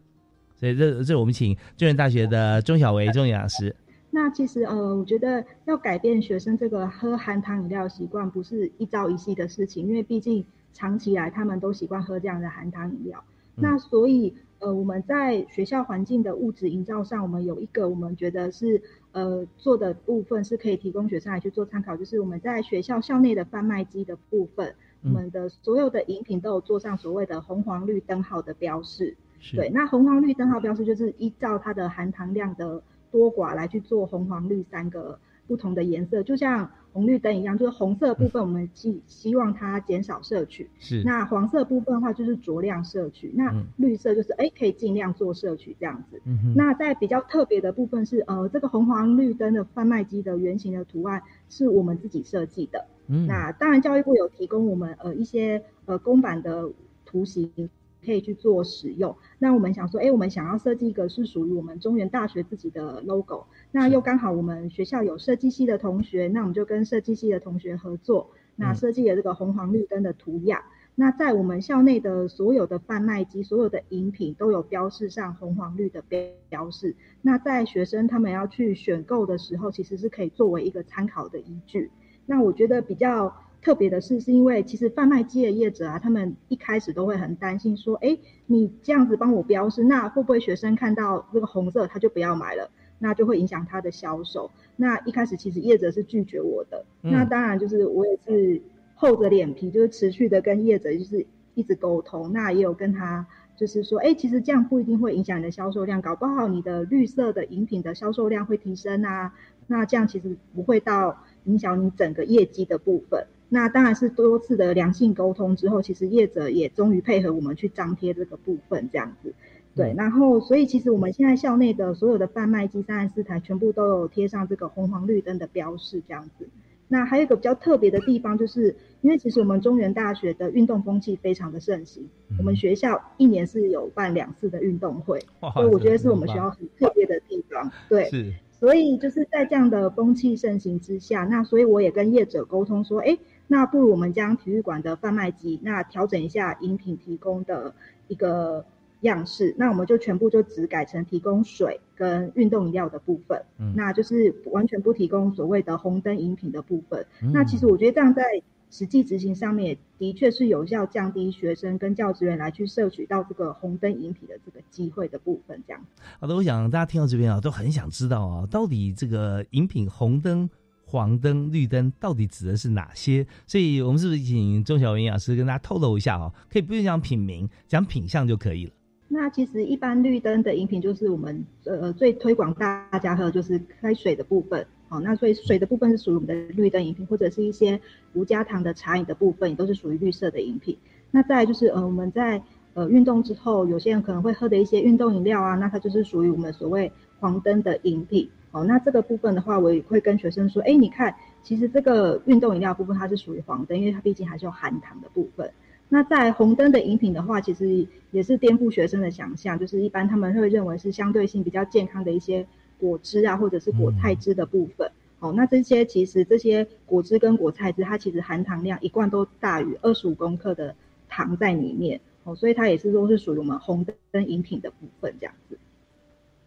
[0.57, 3.72] 所以这这我们请中原大学的钟小维钟营养师。
[4.11, 13.22] 那其实呃，我觉得要改变学生这个喝含糖饮料习惯，不是一朝一夕的事情，因为毕竟长期来他们都习惯喝这样的含糖饮料。
[13.55, 14.34] 那所以。
[14.59, 18.80] 呃，我们在学校环境的物质营造上，我们有一个我们觉得是
[19.12, 29.16] 呃做的部分是可以提供学生来去做参考，就是我们在学校校内的贩卖机的部分，我们的所有的饮品都有做上所谓的红黄绿灯号的标示。
[29.54, 36.70] 对，那红黄绿灯号标示就是依照它的含糖量的多寡来去做红黄绿三个不同的颜色，就像。
[36.97, 41.03] 红绿灯一样，就是红色部分我们希希望它减少摄取，是。
[41.05, 46.22] 那黄色部分的话就是酌量摄取，那绿色就是哎可以尽量做摄取这样子。
[46.24, 52.86] 嗯那在比较特别的部分是，呃，这个红黄绿灯的贩卖机的圆形的图案是我们自己设计的。
[53.09, 53.26] 嗯。
[53.26, 56.70] 那当然教育部有提供我们呃一些呃公版的
[57.05, 57.68] 图形。
[58.07, 59.14] 可以去做使用。
[59.40, 63.44] 那我们想说，哎，我们想要设计一个是属于我们中原大学自己的 logo。
[63.72, 70.62] 那又刚好我们学校有设计系的同学，那我们就跟设计系的同学合作，那设计了这个红黄绿灯的图样。
[70.94, 76.02] 那在我们校内的所有的贩卖机、所有的饮品都有标示上红黄绿的
[76.48, 76.96] 标示。
[77.20, 81.90] 那在学生他们要去选购的时候，其实是可以作为一个参考的依据。
[82.24, 83.34] 那我觉得比较。
[83.66, 94.52] 特别的是，是因为其实贩卖机的业者啊，他们一开始都会很担心，说，哎，你这样子帮我标示，那会不会学生看到这个红色他就不要买了，那就会影响他的销售。
[94.76, 98.62] 那一开始其实业者是拒绝我的，那当然就是我也是
[98.94, 109.34] 厚着脸皮，就是持续的跟业者就是一直沟通，那也有跟他就是说，哎，其实这样不一定会影响你的销售量，搞不好你的绿色的饮品的销售量会提升啊，
[109.66, 113.26] 那这样其实不会到影响你整个业绩的部分。
[113.49, 119.34] 那当然是多次的良性沟通之后，其实业者也终于配合我们去张贴这个部分，这样子。
[119.74, 126.49] 对，然后所以其实我们现在校内的所有的贩卖机三十四台全部都有贴上这个红黄绿灯的标示，这样子。
[126.88, 135.20] 那还有一个比较特别的地方，就是因为其实我们中原大学的运动风气非常的盛行，我们学校一年是有办两次的运动会，
[135.53, 137.70] 所以我觉得是我们学校很特别的地方。
[137.88, 138.09] 对，
[138.51, 143.18] 所以就是在这样的风气盛行之下，那所以我也跟业者沟通说，哎。
[143.49, 147.74] 那不如我们将体育馆的贩卖机，那调整一下饮品提供的
[148.09, 148.64] 一个
[149.03, 157.07] 样式，那我们就全部就只改成提供水跟运动饮料的部分，嗯，那就是完全不提供所谓的红灯饮品的部分。
[157.32, 158.22] 那其实我觉得这样在
[158.68, 165.62] 实际执行上面，的确是有效降低学生跟教职员来去摄取到这个红灯饮品的这个机会的部分。
[165.68, 165.80] 这样。
[166.18, 170.51] 好的，我想大家听到这边啊，都很想知道啊，到底这个饮品红灯。
[170.89, 173.26] 黄灯、绿灯到底指的是哪些？
[173.45, 176.32] 所以我们是不是请钟小云营养师跟大家透露一下哦？
[176.49, 178.72] 可以不用讲品名，讲品相就可以了。
[179.09, 184.64] 那其实一般绿灯的饮品就是我们呃最推广大家喝就是开水的部分。
[184.89, 187.80] 好，那所以水的部分是属于我们的绿灯饮品，或者是一些
[188.14, 190.78] 无加糖的茶饮的部分，也都是属于绿色的饮品。
[191.11, 192.41] 那再就是呃我们在
[192.74, 198.28] 呃运动之后，有些人可能会喝的一些运动饮料啊，那它就是属于我们所谓黄灯的饮品。
[198.53, 205.51] 哦，那这个部分的话，我也会跟学生说，哎，你看，其实这个运动饮料部分它是属于黄灯，因为它毕竟还是有含糖的部分。
[205.88, 212.47] 那在红灯的饮品的话，其实也是颠覆学生的想象，就是一般他们会认为是相对性比较健康的一些
[212.78, 214.90] 果汁啊，或者是果菜汁的部分。
[215.18, 220.74] 哦，那这些其实这些果汁跟果菜汁，它其实含糖量一贯都大于二十五公克的
[221.09, 222.01] 糖在里面。
[222.24, 225.59] 哦，所以它也是都是属于我们红灯饮品的部分这样子。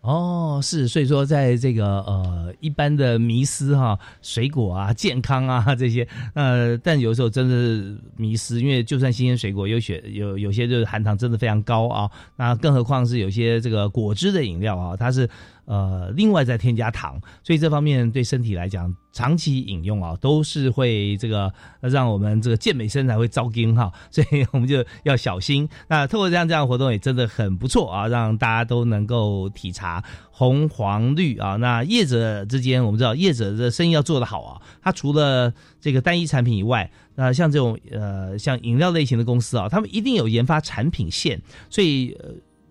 [0.02, 15.30] 哦，是，所以说在这个呃一般的迷失哈，水果啊、健康啊这些，呃，但有时候真的迷失，因为就算新鲜水果有血有有些就是含糖真的非常高啊，那更何况是有些这个果汁的饮料啊，它是。
[15.70, 25.70] 呃，另外再添加糖，所以这方面对身体来讲，长期饮用啊，都是会这个让我们这个健美身材会糟惊哈， 所以我们就要小心。
[25.88, 31.56] 那透过这样这样活动也真的很不错啊，让大家都能够体察红黄绿啊。
[31.58, 41.40] 那业者之间，我们知道业者的生意要做得好啊，他除了这个单一产品以外，那像这种呃像饮料类型的公司啊，他们一定有研发产品线，
[41.70, 42.18] 所以。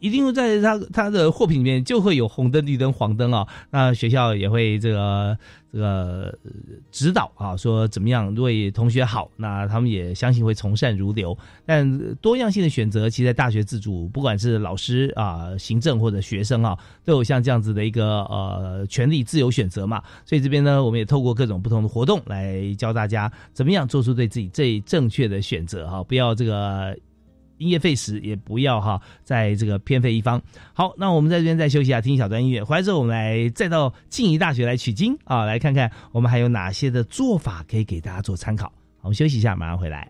[0.01, 3.46] 一定会在他他的货品里面就会有红灯、绿灯、黄灯啊。
[3.70, 5.36] 那学校也会这个
[5.72, 6.36] 这个
[6.90, 9.30] 指导啊，说怎么样为同学好。
[9.36, 11.36] 那他们也相信会从善如流。
[11.66, 20.03] 但多样性的选择，其实在大学自主，不管是老师啊、行政或者学生啊，都有像这样子的一个呃权利自由选择嘛。
[20.24, 26.96] 所以这边呢，我们也透过各种不同的活动来教大家怎么样做出对自己最正确的选择哈，不要这个。
[27.59, 30.41] 音乐费时也不要哈，在这个偏废一方。
[30.73, 32.65] 好，那我们在这边再休息一下，听一小段音乐。
[32.65, 38.73] 回来之后，我们来再到静宜大学来取经啊，来看看我们还有哪些的做法可以给大家做参考。
[39.03, 40.09] 我们休息一下，马上回来。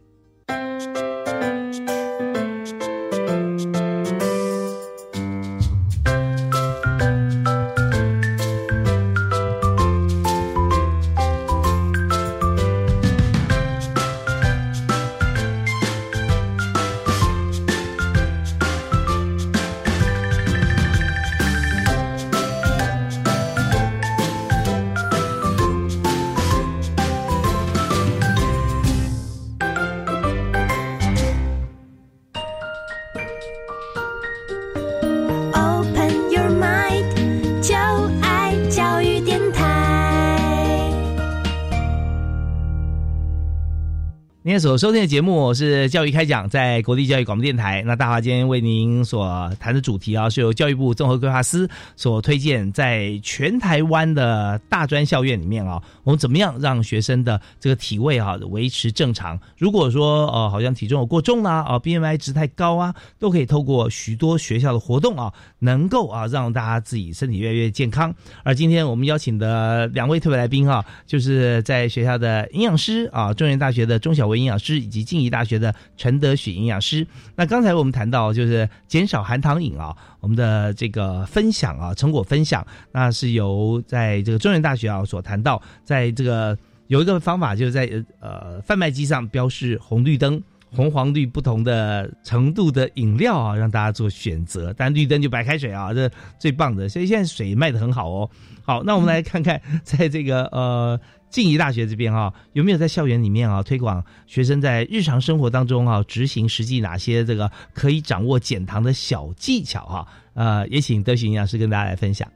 [44.59, 47.83] 所收听的节目是教育开讲，在国立教育广播电台。
[47.87, 59.39] 那大华今天为您所谈的主题啊，是由教育部综合规划司所推荐，在全台湾的大专校院里面啊，我们怎么样让学生的这个体位啊维持正常？
[59.59, 68.13] 如果说呃好像体重有过重啦啊，BMI 值太高啊，都可以透过许多学校的活动啊，能够啊让大家自己身体越来越健康。
[68.43, 74.39] 而今天我们邀请的两位特别来宾啊，就是在学校的营养师啊，中原大学的钟小维营。
[74.39, 77.07] 营营养师以及静宜大学的陈德许营养师。
[77.37, 87.89] 那刚才我们谈到就是减少含糖饮啊，我们的这个分享啊，成果分享，那是由在这个中原大学啊所谈到，在这个有一个方法，就是在
[88.21, 90.43] 呃贩卖机上标示红绿灯、
[90.75, 94.75] 红黄绿不同的程度的饮料啊，让大家做选择。
[94.75, 96.89] 但绿灯就白开水啊，这最棒的。
[96.89, 98.31] 所以现在水卖的很好哦。
[98.63, 100.99] 好，那我们来看看，在这个呃。
[101.31, 110.09] 静宜大学这边哈，有没有在校园里面啊推广学生在日常生活当中啊执行实际哪些这个可以掌握减糖的小技巧哈？
[110.35, 112.29] 呃，也请德行营养师跟大家来分享。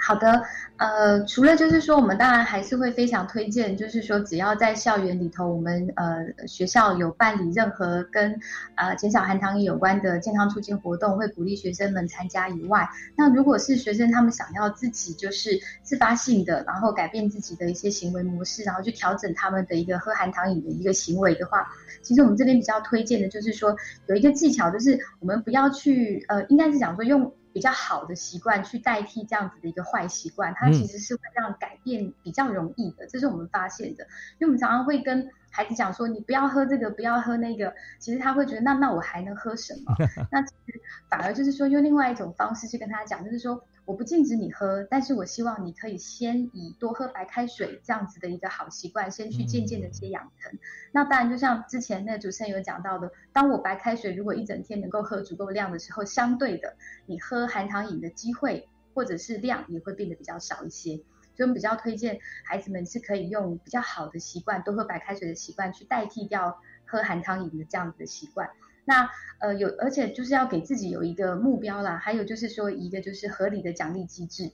[0.00, 0.42] 好的。
[0.78, 8.40] 呃，除了就是说，我们当然还是会非常推荐，就是说，只要在校园里头，我们呃学校有办理任何跟
[8.76, 15.50] 呃减少含糖饮有关的健康促进活动，会鼓励学生们参加以外，那如果是学生他们想要自己就是
[15.82, 21.68] 自发性的，然后改变自己的一些行为模式，然后去调整他们的一个喝含糖饮的一个行为的话，
[22.00, 23.76] 其实我们这边比较推荐的就是说，
[24.06, 27.30] 有一个技巧，就是我们不要去呃，应该是讲说用。
[27.52, 34.04] 比较好的习惯去代替这样子的一个坏习惯，它其实是会让改变比较容易的，这是我们发现的。
[34.38, 39.94] 因为我们常常会跟孩子讲说，你不要喝这个，不要喝那个，其实他会觉得，那那我还能喝什么？
[40.30, 43.62] 那其实反而就是说，用另外一种方式去跟他讲，就是说。
[43.90, 50.56] 我不禁止你喝，但是我希望你可以先以多喝白开水这样子的一个好习惯，先去渐渐的去养成。
[50.92, 56.76] 那当然，就像之前那主持人有讲到的，当我白开水如果一整天能够喝足够量的时候，相对的，
[57.06, 60.94] 你喝含糖饮的机会或者是量也会变得比较少一些。
[61.34, 68.50] 所以我们比较推荐孩子们是可以用比较好的习惯，多喝白开水的习惯去代替掉喝含糖饮的这样子的习惯。
[68.84, 69.08] 那
[69.38, 74.50] 呃有，而且就是要给自己有一个目标啦，还有就是说一个就是合理的奖励机制，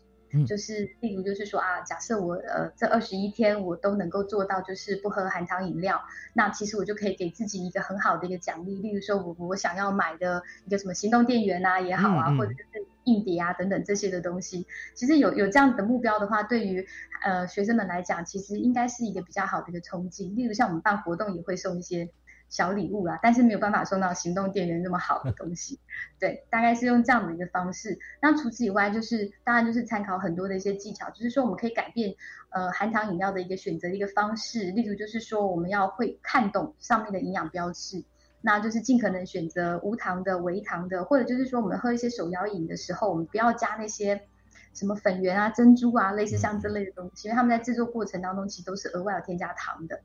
[0.47, 6.03] 就是例如就是说啊，假设我呃这二十一天我都能够做到就是不喝含糖饮料，
[6.35, 16.87] 那其实我就可以给自己一个很好的一个奖励，例如说我我想要买的一个什么行动电源啊也好啊，或者就是硬碟啊等等这些的东西，其实有有这样子的目标的话，对于
[17.23, 20.29] 呃学生们来讲，其实应该是一个比较好的一个冲击。
[20.31, 22.11] 例如像我们办活动也会送一些。
[22.49, 25.81] 小礼物啦，但是没有办法送到行动电源那么好的东西。
[26.19, 27.99] 对，大概是用这样的一个方式。
[28.23, 32.15] 那除此以外，就是当然就是参考很多的一些技巧，就是说我们可以改变
[32.51, 34.71] 呃含糖饮料的一个选择的一个方式。
[34.71, 38.05] 例如就是说我们要会看懂上面的营养标志，
[38.41, 44.29] 那就是尽可能选择无糖的、微糖的，或者就是说我们喝一些手摇饮的时候，我们不要加那些。
[44.75, 49.99] 什么粉圆啊、珍珠啊，类似像这类的东西，因为他们在制作过程当中其实都是额外有添加糖的。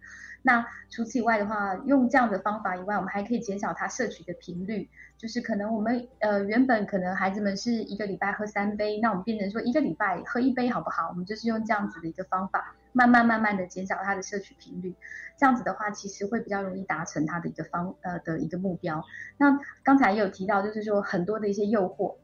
[0.43, 11.09] 那除此以外的话，用这样的方法以外，我们还可以减少它摄取的频率，就是可能我们呃原本可能孩子们是一个礼拜喝三杯，那我们变成说一个礼拜喝一杯好不好？
[11.09, 14.95] 我们就是用这样子的一个方法，慢慢慢慢的减少它的摄取频率，
[15.37, 19.03] 这样子的话其实会比较容易达成它的一个方呃的一个目标。
[19.37, 22.15] 那刚才也有提到，就是说很多的一些诱惑。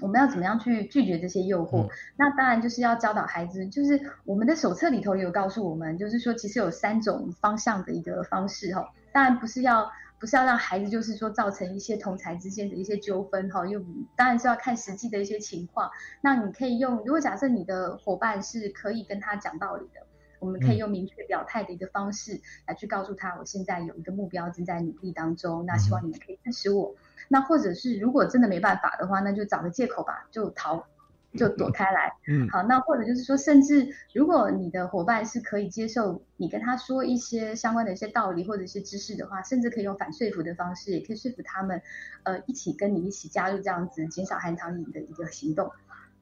[0.00, 1.88] 我们要怎么样去拒绝这些诱惑？
[2.16, 8.92] 那当然就是要教导孩子，就是我们的手册里头有告诉我们，就是说其实有三种方向的一个方式哈。
[9.12, 13.82] 当然不是要不是要让孩子就是说造成一些同才之间的一些纠纷哈，又
[14.16, 15.90] 当然是要看实际的一些情况。
[16.20, 20.05] 那你可以用，如果假设你的伙伴是可以跟他讲道理的，
[20.38, 26.94] 我们可以用明确表态的一个方式来去告诉他，我现在有一个目标正在努力当中，那希望你们可以支持我。
[27.28, 30.86] 那或者是如果真的没办法的话，那就找个借口吧，就逃，
[31.34, 32.12] 就躲开来。
[32.28, 41.82] 嗯， 好，那或者就是说，甚至如果你的伙伴是可以接受你跟他说一些相关的一些道理或者一些知识的话，甚至可以用反说服的方式，也可以说服他们，
[42.22, 45.72] 呃，一起跟你一起加入这样子减少含糖饮的一个行动。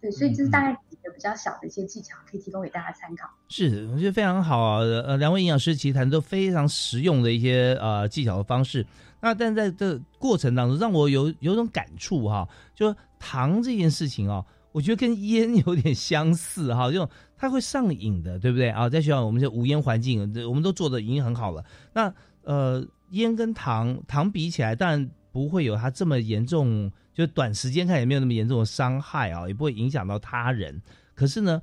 [0.05, 3.27] 对，所以这是大概几个比较小的一些技巧，可以提供给大家参考。
[3.49, 4.81] 是，我觉得非常好啊。
[4.81, 8.87] 呃，两位营养师其实谈都非常实用的一些呃技巧的方式。
[9.23, 18.87] 那但在这过程当中，让我有有种感触哈，就糖这件事情哦，我觉得跟烟 有点相似哈，就它会上瘾的，对不对啊？
[18.91, 21.65] 在学校我们就无烟环境，我们都做的已经很好了。
[21.95, 26.93] 那呃，烟跟糖糖比起来，当然不会有它这么严重。
[27.15, 30.83] 就短时间看也没有那么严重的伤害啊，也不会影响到他人。
[31.15, 31.63] 可是呢，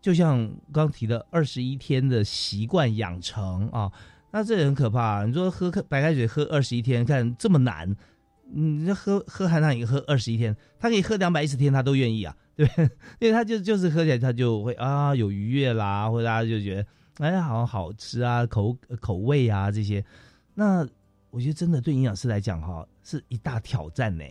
[0.00, 3.90] 就像刚提的二十一天的习惯养成啊，
[4.30, 5.24] 那这很可怕。
[5.26, 7.96] 你说喝白开水喝二十一天，看这么难，
[8.52, 12.84] 你喝喝含糖饮喝二十一天，他可以喝两百一十天，他都愿意啊，对不对？
[13.18, 16.86] 因为他就就是喝起来他就会啊有愉悦啦，或者大家就觉得
[17.18, 20.04] 哎好像好吃啊，口口味啊这些。
[20.54, 20.86] 那
[21.30, 24.24] 我觉得真的对营养师来讲哈，是一大挑战呢。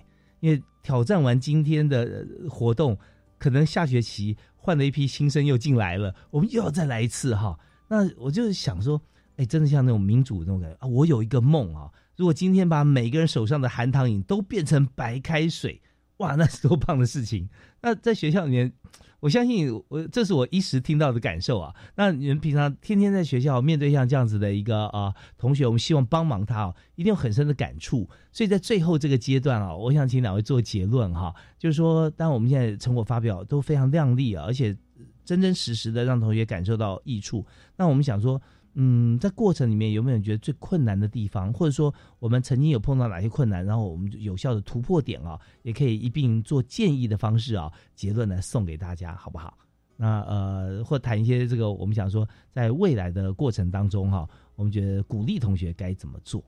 [0.46, 2.96] 因为挑战完今天的活动，
[3.40, 7.58] 可能下学期换了一批新生又进来了，我们又要再来一次哈。
[7.88, 9.02] 那我就想说，
[9.38, 10.88] 哎，真的像那种民主那种感觉啊！
[10.88, 15.82] 我有一个梦啊，如果今天把每个人手上的含糖饮都变成白开水，
[16.18, 17.50] 哇，那是多棒的事情！
[17.86, 18.74] 那在学校里面。
[19.22, 21.74] 我相信我这是我一时听到的感受啊。
[21.96, 28.08] 那你们平常天天在学校面对像这样子的一个啊同学，我们希望帮忙他哦，一定有很深的感触。
[28.32, 34.76] 所以在最后这个阶段啊，我想请两位做结论哈，就是说，当我们现在成果发表都非常亮丽啊，而且
[35.24, 37.44] 真真实实的让同学感受到益处，
[37.78, 38.40] 那我们想说。
[38.76, 49.58] 嗯，在过程里面有没有觉得最困难的地方，或者说我们曾经有碰到哪些困难，然后我们有效的突破点啊，也可以一并做建议的方式啊，结论来送给大家，好不好？
[49.96, 56.44] 那呃，或谈一些这个我们想说，在未来的过程当中哈，我们觉得鼓励同学该怎么做？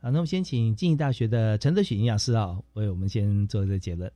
[0.00, 4.10] 啊，那么先请静宜大学的陈德许营养师啊，为我们先做这个结论。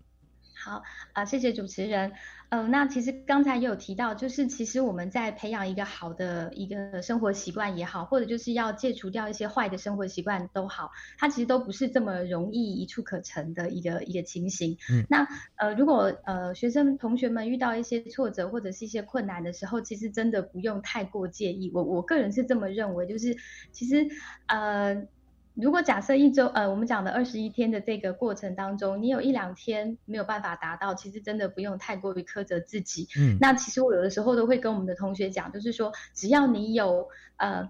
[0.64, 0.82] 好
[1.12, 2.12] 啊，谢谢主持人。
[2.50, 14.76] 嗯，那其实刚才也有提到，就是其实我们在培养一个好的一个生活习惯也好，或者就是要戒除掉一些坏的生活习惯都好，它其实都不是这么容易一触可成的一个一个情形。
[14.92, 21.70] 嗯，那呃，如果呃学生同学们遇到一些挫折或者是一些困难的时候，其实真的不用太过介意。
[21.74, 23.36] 我我个人是这么认为，就是
[23.72, 24.06] 其实
[24.46, 25.08] 呃。
[25.54, 33.06] 如果假设一周，呃，我们讲的二十一天的这个过程当中，你有一两天没有办法达到，其实真的不用太过于苛责自己。
[33.18, 37.68] 嗯，那其实我有的时候都会跟我们的同学讲，就是说，只要你有呃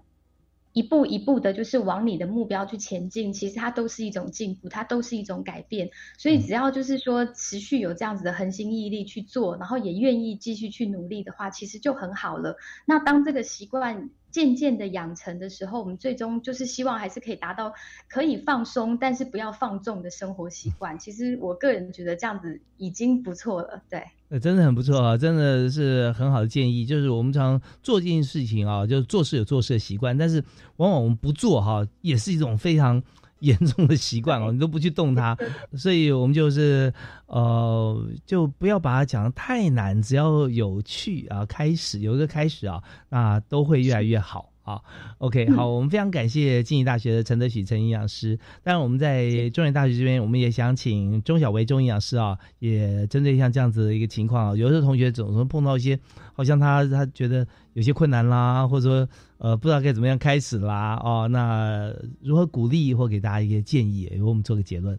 [0.71, 5.89] 一步一步的，就是往你的目标去前进，其实它都是一种进步，它都是一种改变。
[6.17, 12.55] 所以只要就是说持续有这样子的恒心毅力去做，然后也愿意继续去努力的话，其实就很好了。
[12.85, 14.09] 那当这个习惯。
[14.33, 17.71] 渐渐的养成的时候，我们最终就是希望还是可以达到
[18.09, 20.97] 可以放松，但是不要放纵的生活习惯。
[20.97, 24.03] 其实我个人觉得这样子已经不错了，对。
[24.29, 26.83] 呃，真的很不错啊，真的是很好的建议。
[26.83, 30.43] 就是我们常做这件事情啊，就是做事有做事的习惯，但是
[30.77, 33.01] 往往我们不做哈，也是一种非常。
[33.43, 35.37] 严重的习惯哦， 你都不去动它，
[35.75, 36.93] 所以我们就是
[37.27, 44.81] 呃，就不要把它讲的太难，只要有趣啊，开始有一个开始啊，那都会越来越好啊。
[45.19, 48.37] OK，好，我们非常感谢静宜大学的陈德许陈营养师。
[48.63, 55.99] 当然，我们在中原大学这边，我们也想请钟小维钟营养师啊，也针对像这样子的一个情况，有的同学总是碰到一些，
[56.33, 59.07] 好像他他觉得有些困难啦，或者说
[59.37, 64.97] 呃不知道该怎么样开始啦，哦，那如何鼓励或给大家一些建议，由我们做个结论。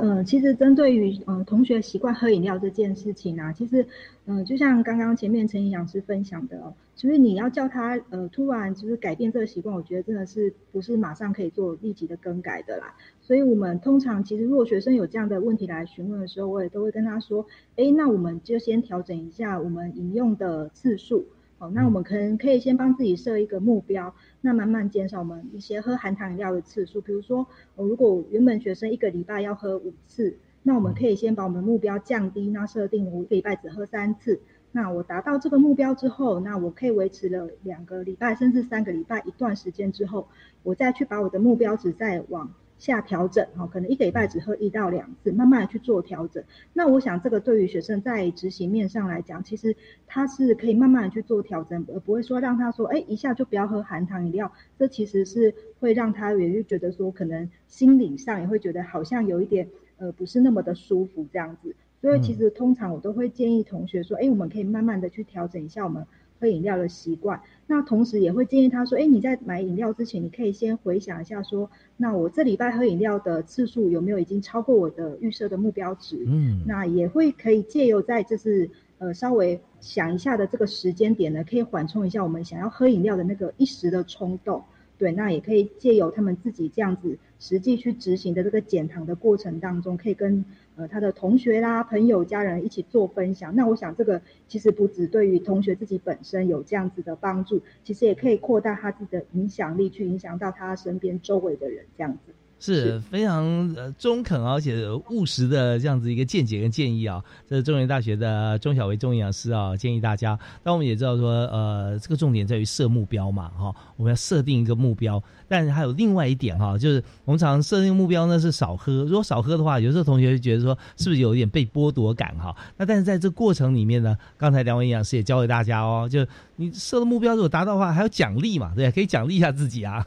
[0.00, 3.86] 呃，其实针对于呃同学习惯喝饮料这件事情啊，其实，
[4.26, 12.94] 嗯，就像刚刚前面陈营养师分享的哦，其实你要叫他呃突然就是改变这个习惯，我觉得真的是不是马上可以做立即的更改的啦。
[13.20, 17.44] 所以我们通常其实如果学生有这样的问题来询问的时候，我也都会跟他说，
[17.76, 21.26] 哎，那我们就先调整一下我们饮用的次数。
[21.60, 27.00] 好，那我们可能可以先帮自己设一个目标，那慢慢减少我们一些喝含糖饮料的次数。
[27.00, 27.44] 比如说，
[27.74, 34.40] 我如果原本学生一个礼拜要喝五次，那我们可以先把我们的目标降低，那设定我一个礼拜只喝三次。
[34.70, 40.28] 那我达到这个目标之后，那我可以维持了两个礼拜甚至三个礼拜一段时间之后，
[40.62, 42.54] 我再去把我的目标值再往。
[42.78, 46.42] 下调整哈，可能一个礼拜只喝一到两次，慢慢的去做调整。
[46.72, 49.74] 那我想这个对于学生在执行面上来讲，其实
[50.06, 54.52] 他是可以慢慢的去做调整，而不会说让他说，哎，一下就不要喝含糖饮料。
[54.78, 59.68] 这其实是会让他也就觉得说，可能心理上也会觉得好像有一点
[59.98, 61.74] 呃不是那么的舒服这样子。
[62.00, 66.06] 所以其实通常我都会建议同学说，哎，我们可以慢慢的去调整一下我们。
[66.40, 76.24] 喝饮料的习惯，那同时也会建议他说：，哎，你在买饮料之前，你可以先回想一下，说，那我这礼拜喝饮料的次数有没有已经超过我的预设的目标值？
[76.26, 84.62] 嗯，那也会可以借由在就是呃稍微想一下的这个时间点呢，可以缓冲一下我们想要喝饮料的那个一时的冲动。
[84.96, 90.44] 对，那也可以借由他们自己这样子实际去执行的这个减糖的过程当中，可以跟。
[90.78, 102.32] 呃，他的同学啦、朋友、家人一起做分享，那我想这个其实不止对于同学自己本身有这样子的帮助，其实也可以扩大他自己的影响力，去影响到他身边周围的人，这样子。
[102.60, 103.44] 是非常
[103.76, 110.38] 呃中肯而且务实的这样子一个见解跟建议啊，这是中原大学的钟小维中营养师啊，建议大家。
[110.64, 115.22] 那我们也知道说，呃，这个重点在于设目标嘛，哈，我们要设定一个目标。
[115.50, 122.54] 但是还有另外一点哈，就是我们常常设定目标呢是少喝，如果少喝的话，有时候同学就觉得说是不是有一点被剥夺感哈？
[122.76, 126.26] 那但是在这过程里面呢，刚才两位营养师也教给大家哦，就
[126.58, 130.04] 你设的目标如果达到的话，还有奖励嘛，对可以奖励一下自己啊，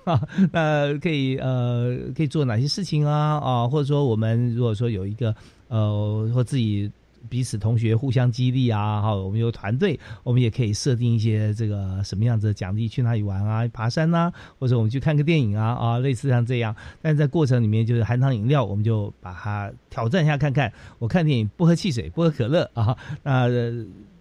[0.52, 5.34] 那可以呃可以做哪些事情啊啊，或者说我们如果说有一个
[5.70, 6.91] 呃或自己。
[7.30, 16.76] 彼此同学互相激励啊，哈，我们有团队，我们也可以设定一些这个什么样子的奖励，去哪里玩啊，爬山呐，或者我们去看个电影啊，啊，类似像这样。
[16.99, 20.74] 但在过程里面，就是含糖饮料，我们就把它挑战一下看看。
[20.97, 23.47] 我看电影不喝汽水，不喝可乐啊，那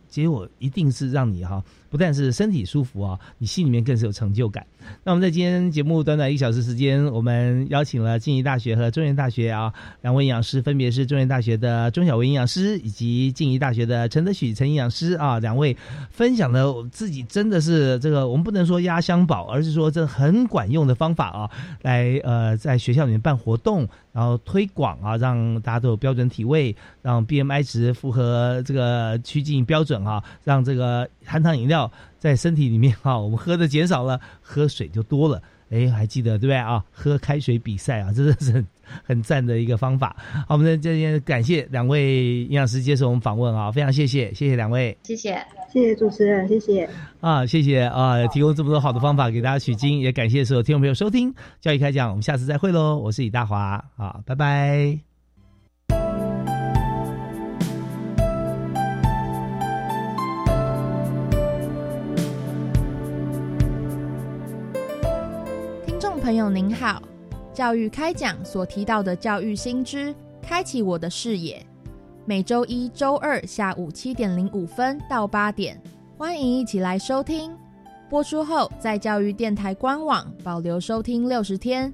[0.06, 1.64] 结果一定是让你哈。
[1.90, 4.64] 不但是身体舒服啊，你心里面更是有成就感。
[5.04, 15.76] 那我们在今天节目短短一小时时间，我们邀请了静宜大学和中原大学啊两位营养师，分别是中原大学的钟小维营养师以及静宜大学的陈德许陈营养师啊，两位
[16.10, 21.50] 分享的自己真的是这个我们不能说压箱宝，而是说这很管用的方法啊，
[21.82, 31.90] 来呃在学校里面办活动，然后推广啊，让大家都有标准体位，让 BMI 值符合这个趋近标准啊，让这个含糖饮料。
[32.18, 35.40] 在身体里面哈，我们喝的减少了，喝水就多了。
[35.70, 36.84] 哎，还记得对不对啊？
[36.92, 38.66] 喝开水比赛啊，真的是很
[39.02, 40.14] 很赞的一个方法。
[40.46, 46.86] 好，我们在这边感谢两位营养师接受我们访问啊，非常谢谢，谢谢两位，谢谢，谢谢主持人，谢谢
[47.22, 55.09] 啊，谢谢啊，提供这么多好的方法给大家取经，也感谢所有听众朋友收听教育开讲，我们下次再会喽，我是李大华，好，拜拜。
[66.30, 67.02] 朋友您好，
[67.52, 71.60] 教育开讲所提到的教育新知，开启我的视野。
[72.24, 75.76] 每周一、周二下午七点零五分到八点，
[76.16, 77.50] 欢迎一起来收听。
[78.08, 81.92] 播出后，在教育电台官网保留收听六十天。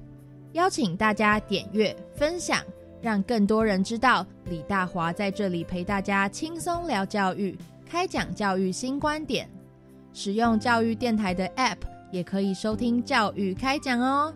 [0.51, 2.61] 邀请大家点阅分享，
[3.01, 7.57] 让更多人知道李大华在这里陪大家轻松聊教育，
[7.89, 9.49] 开讲教育新观点。
[10.13, 11.77] 使用教育电台的 App。
[12.17, 14.33] 也可以收听教育开讲哦。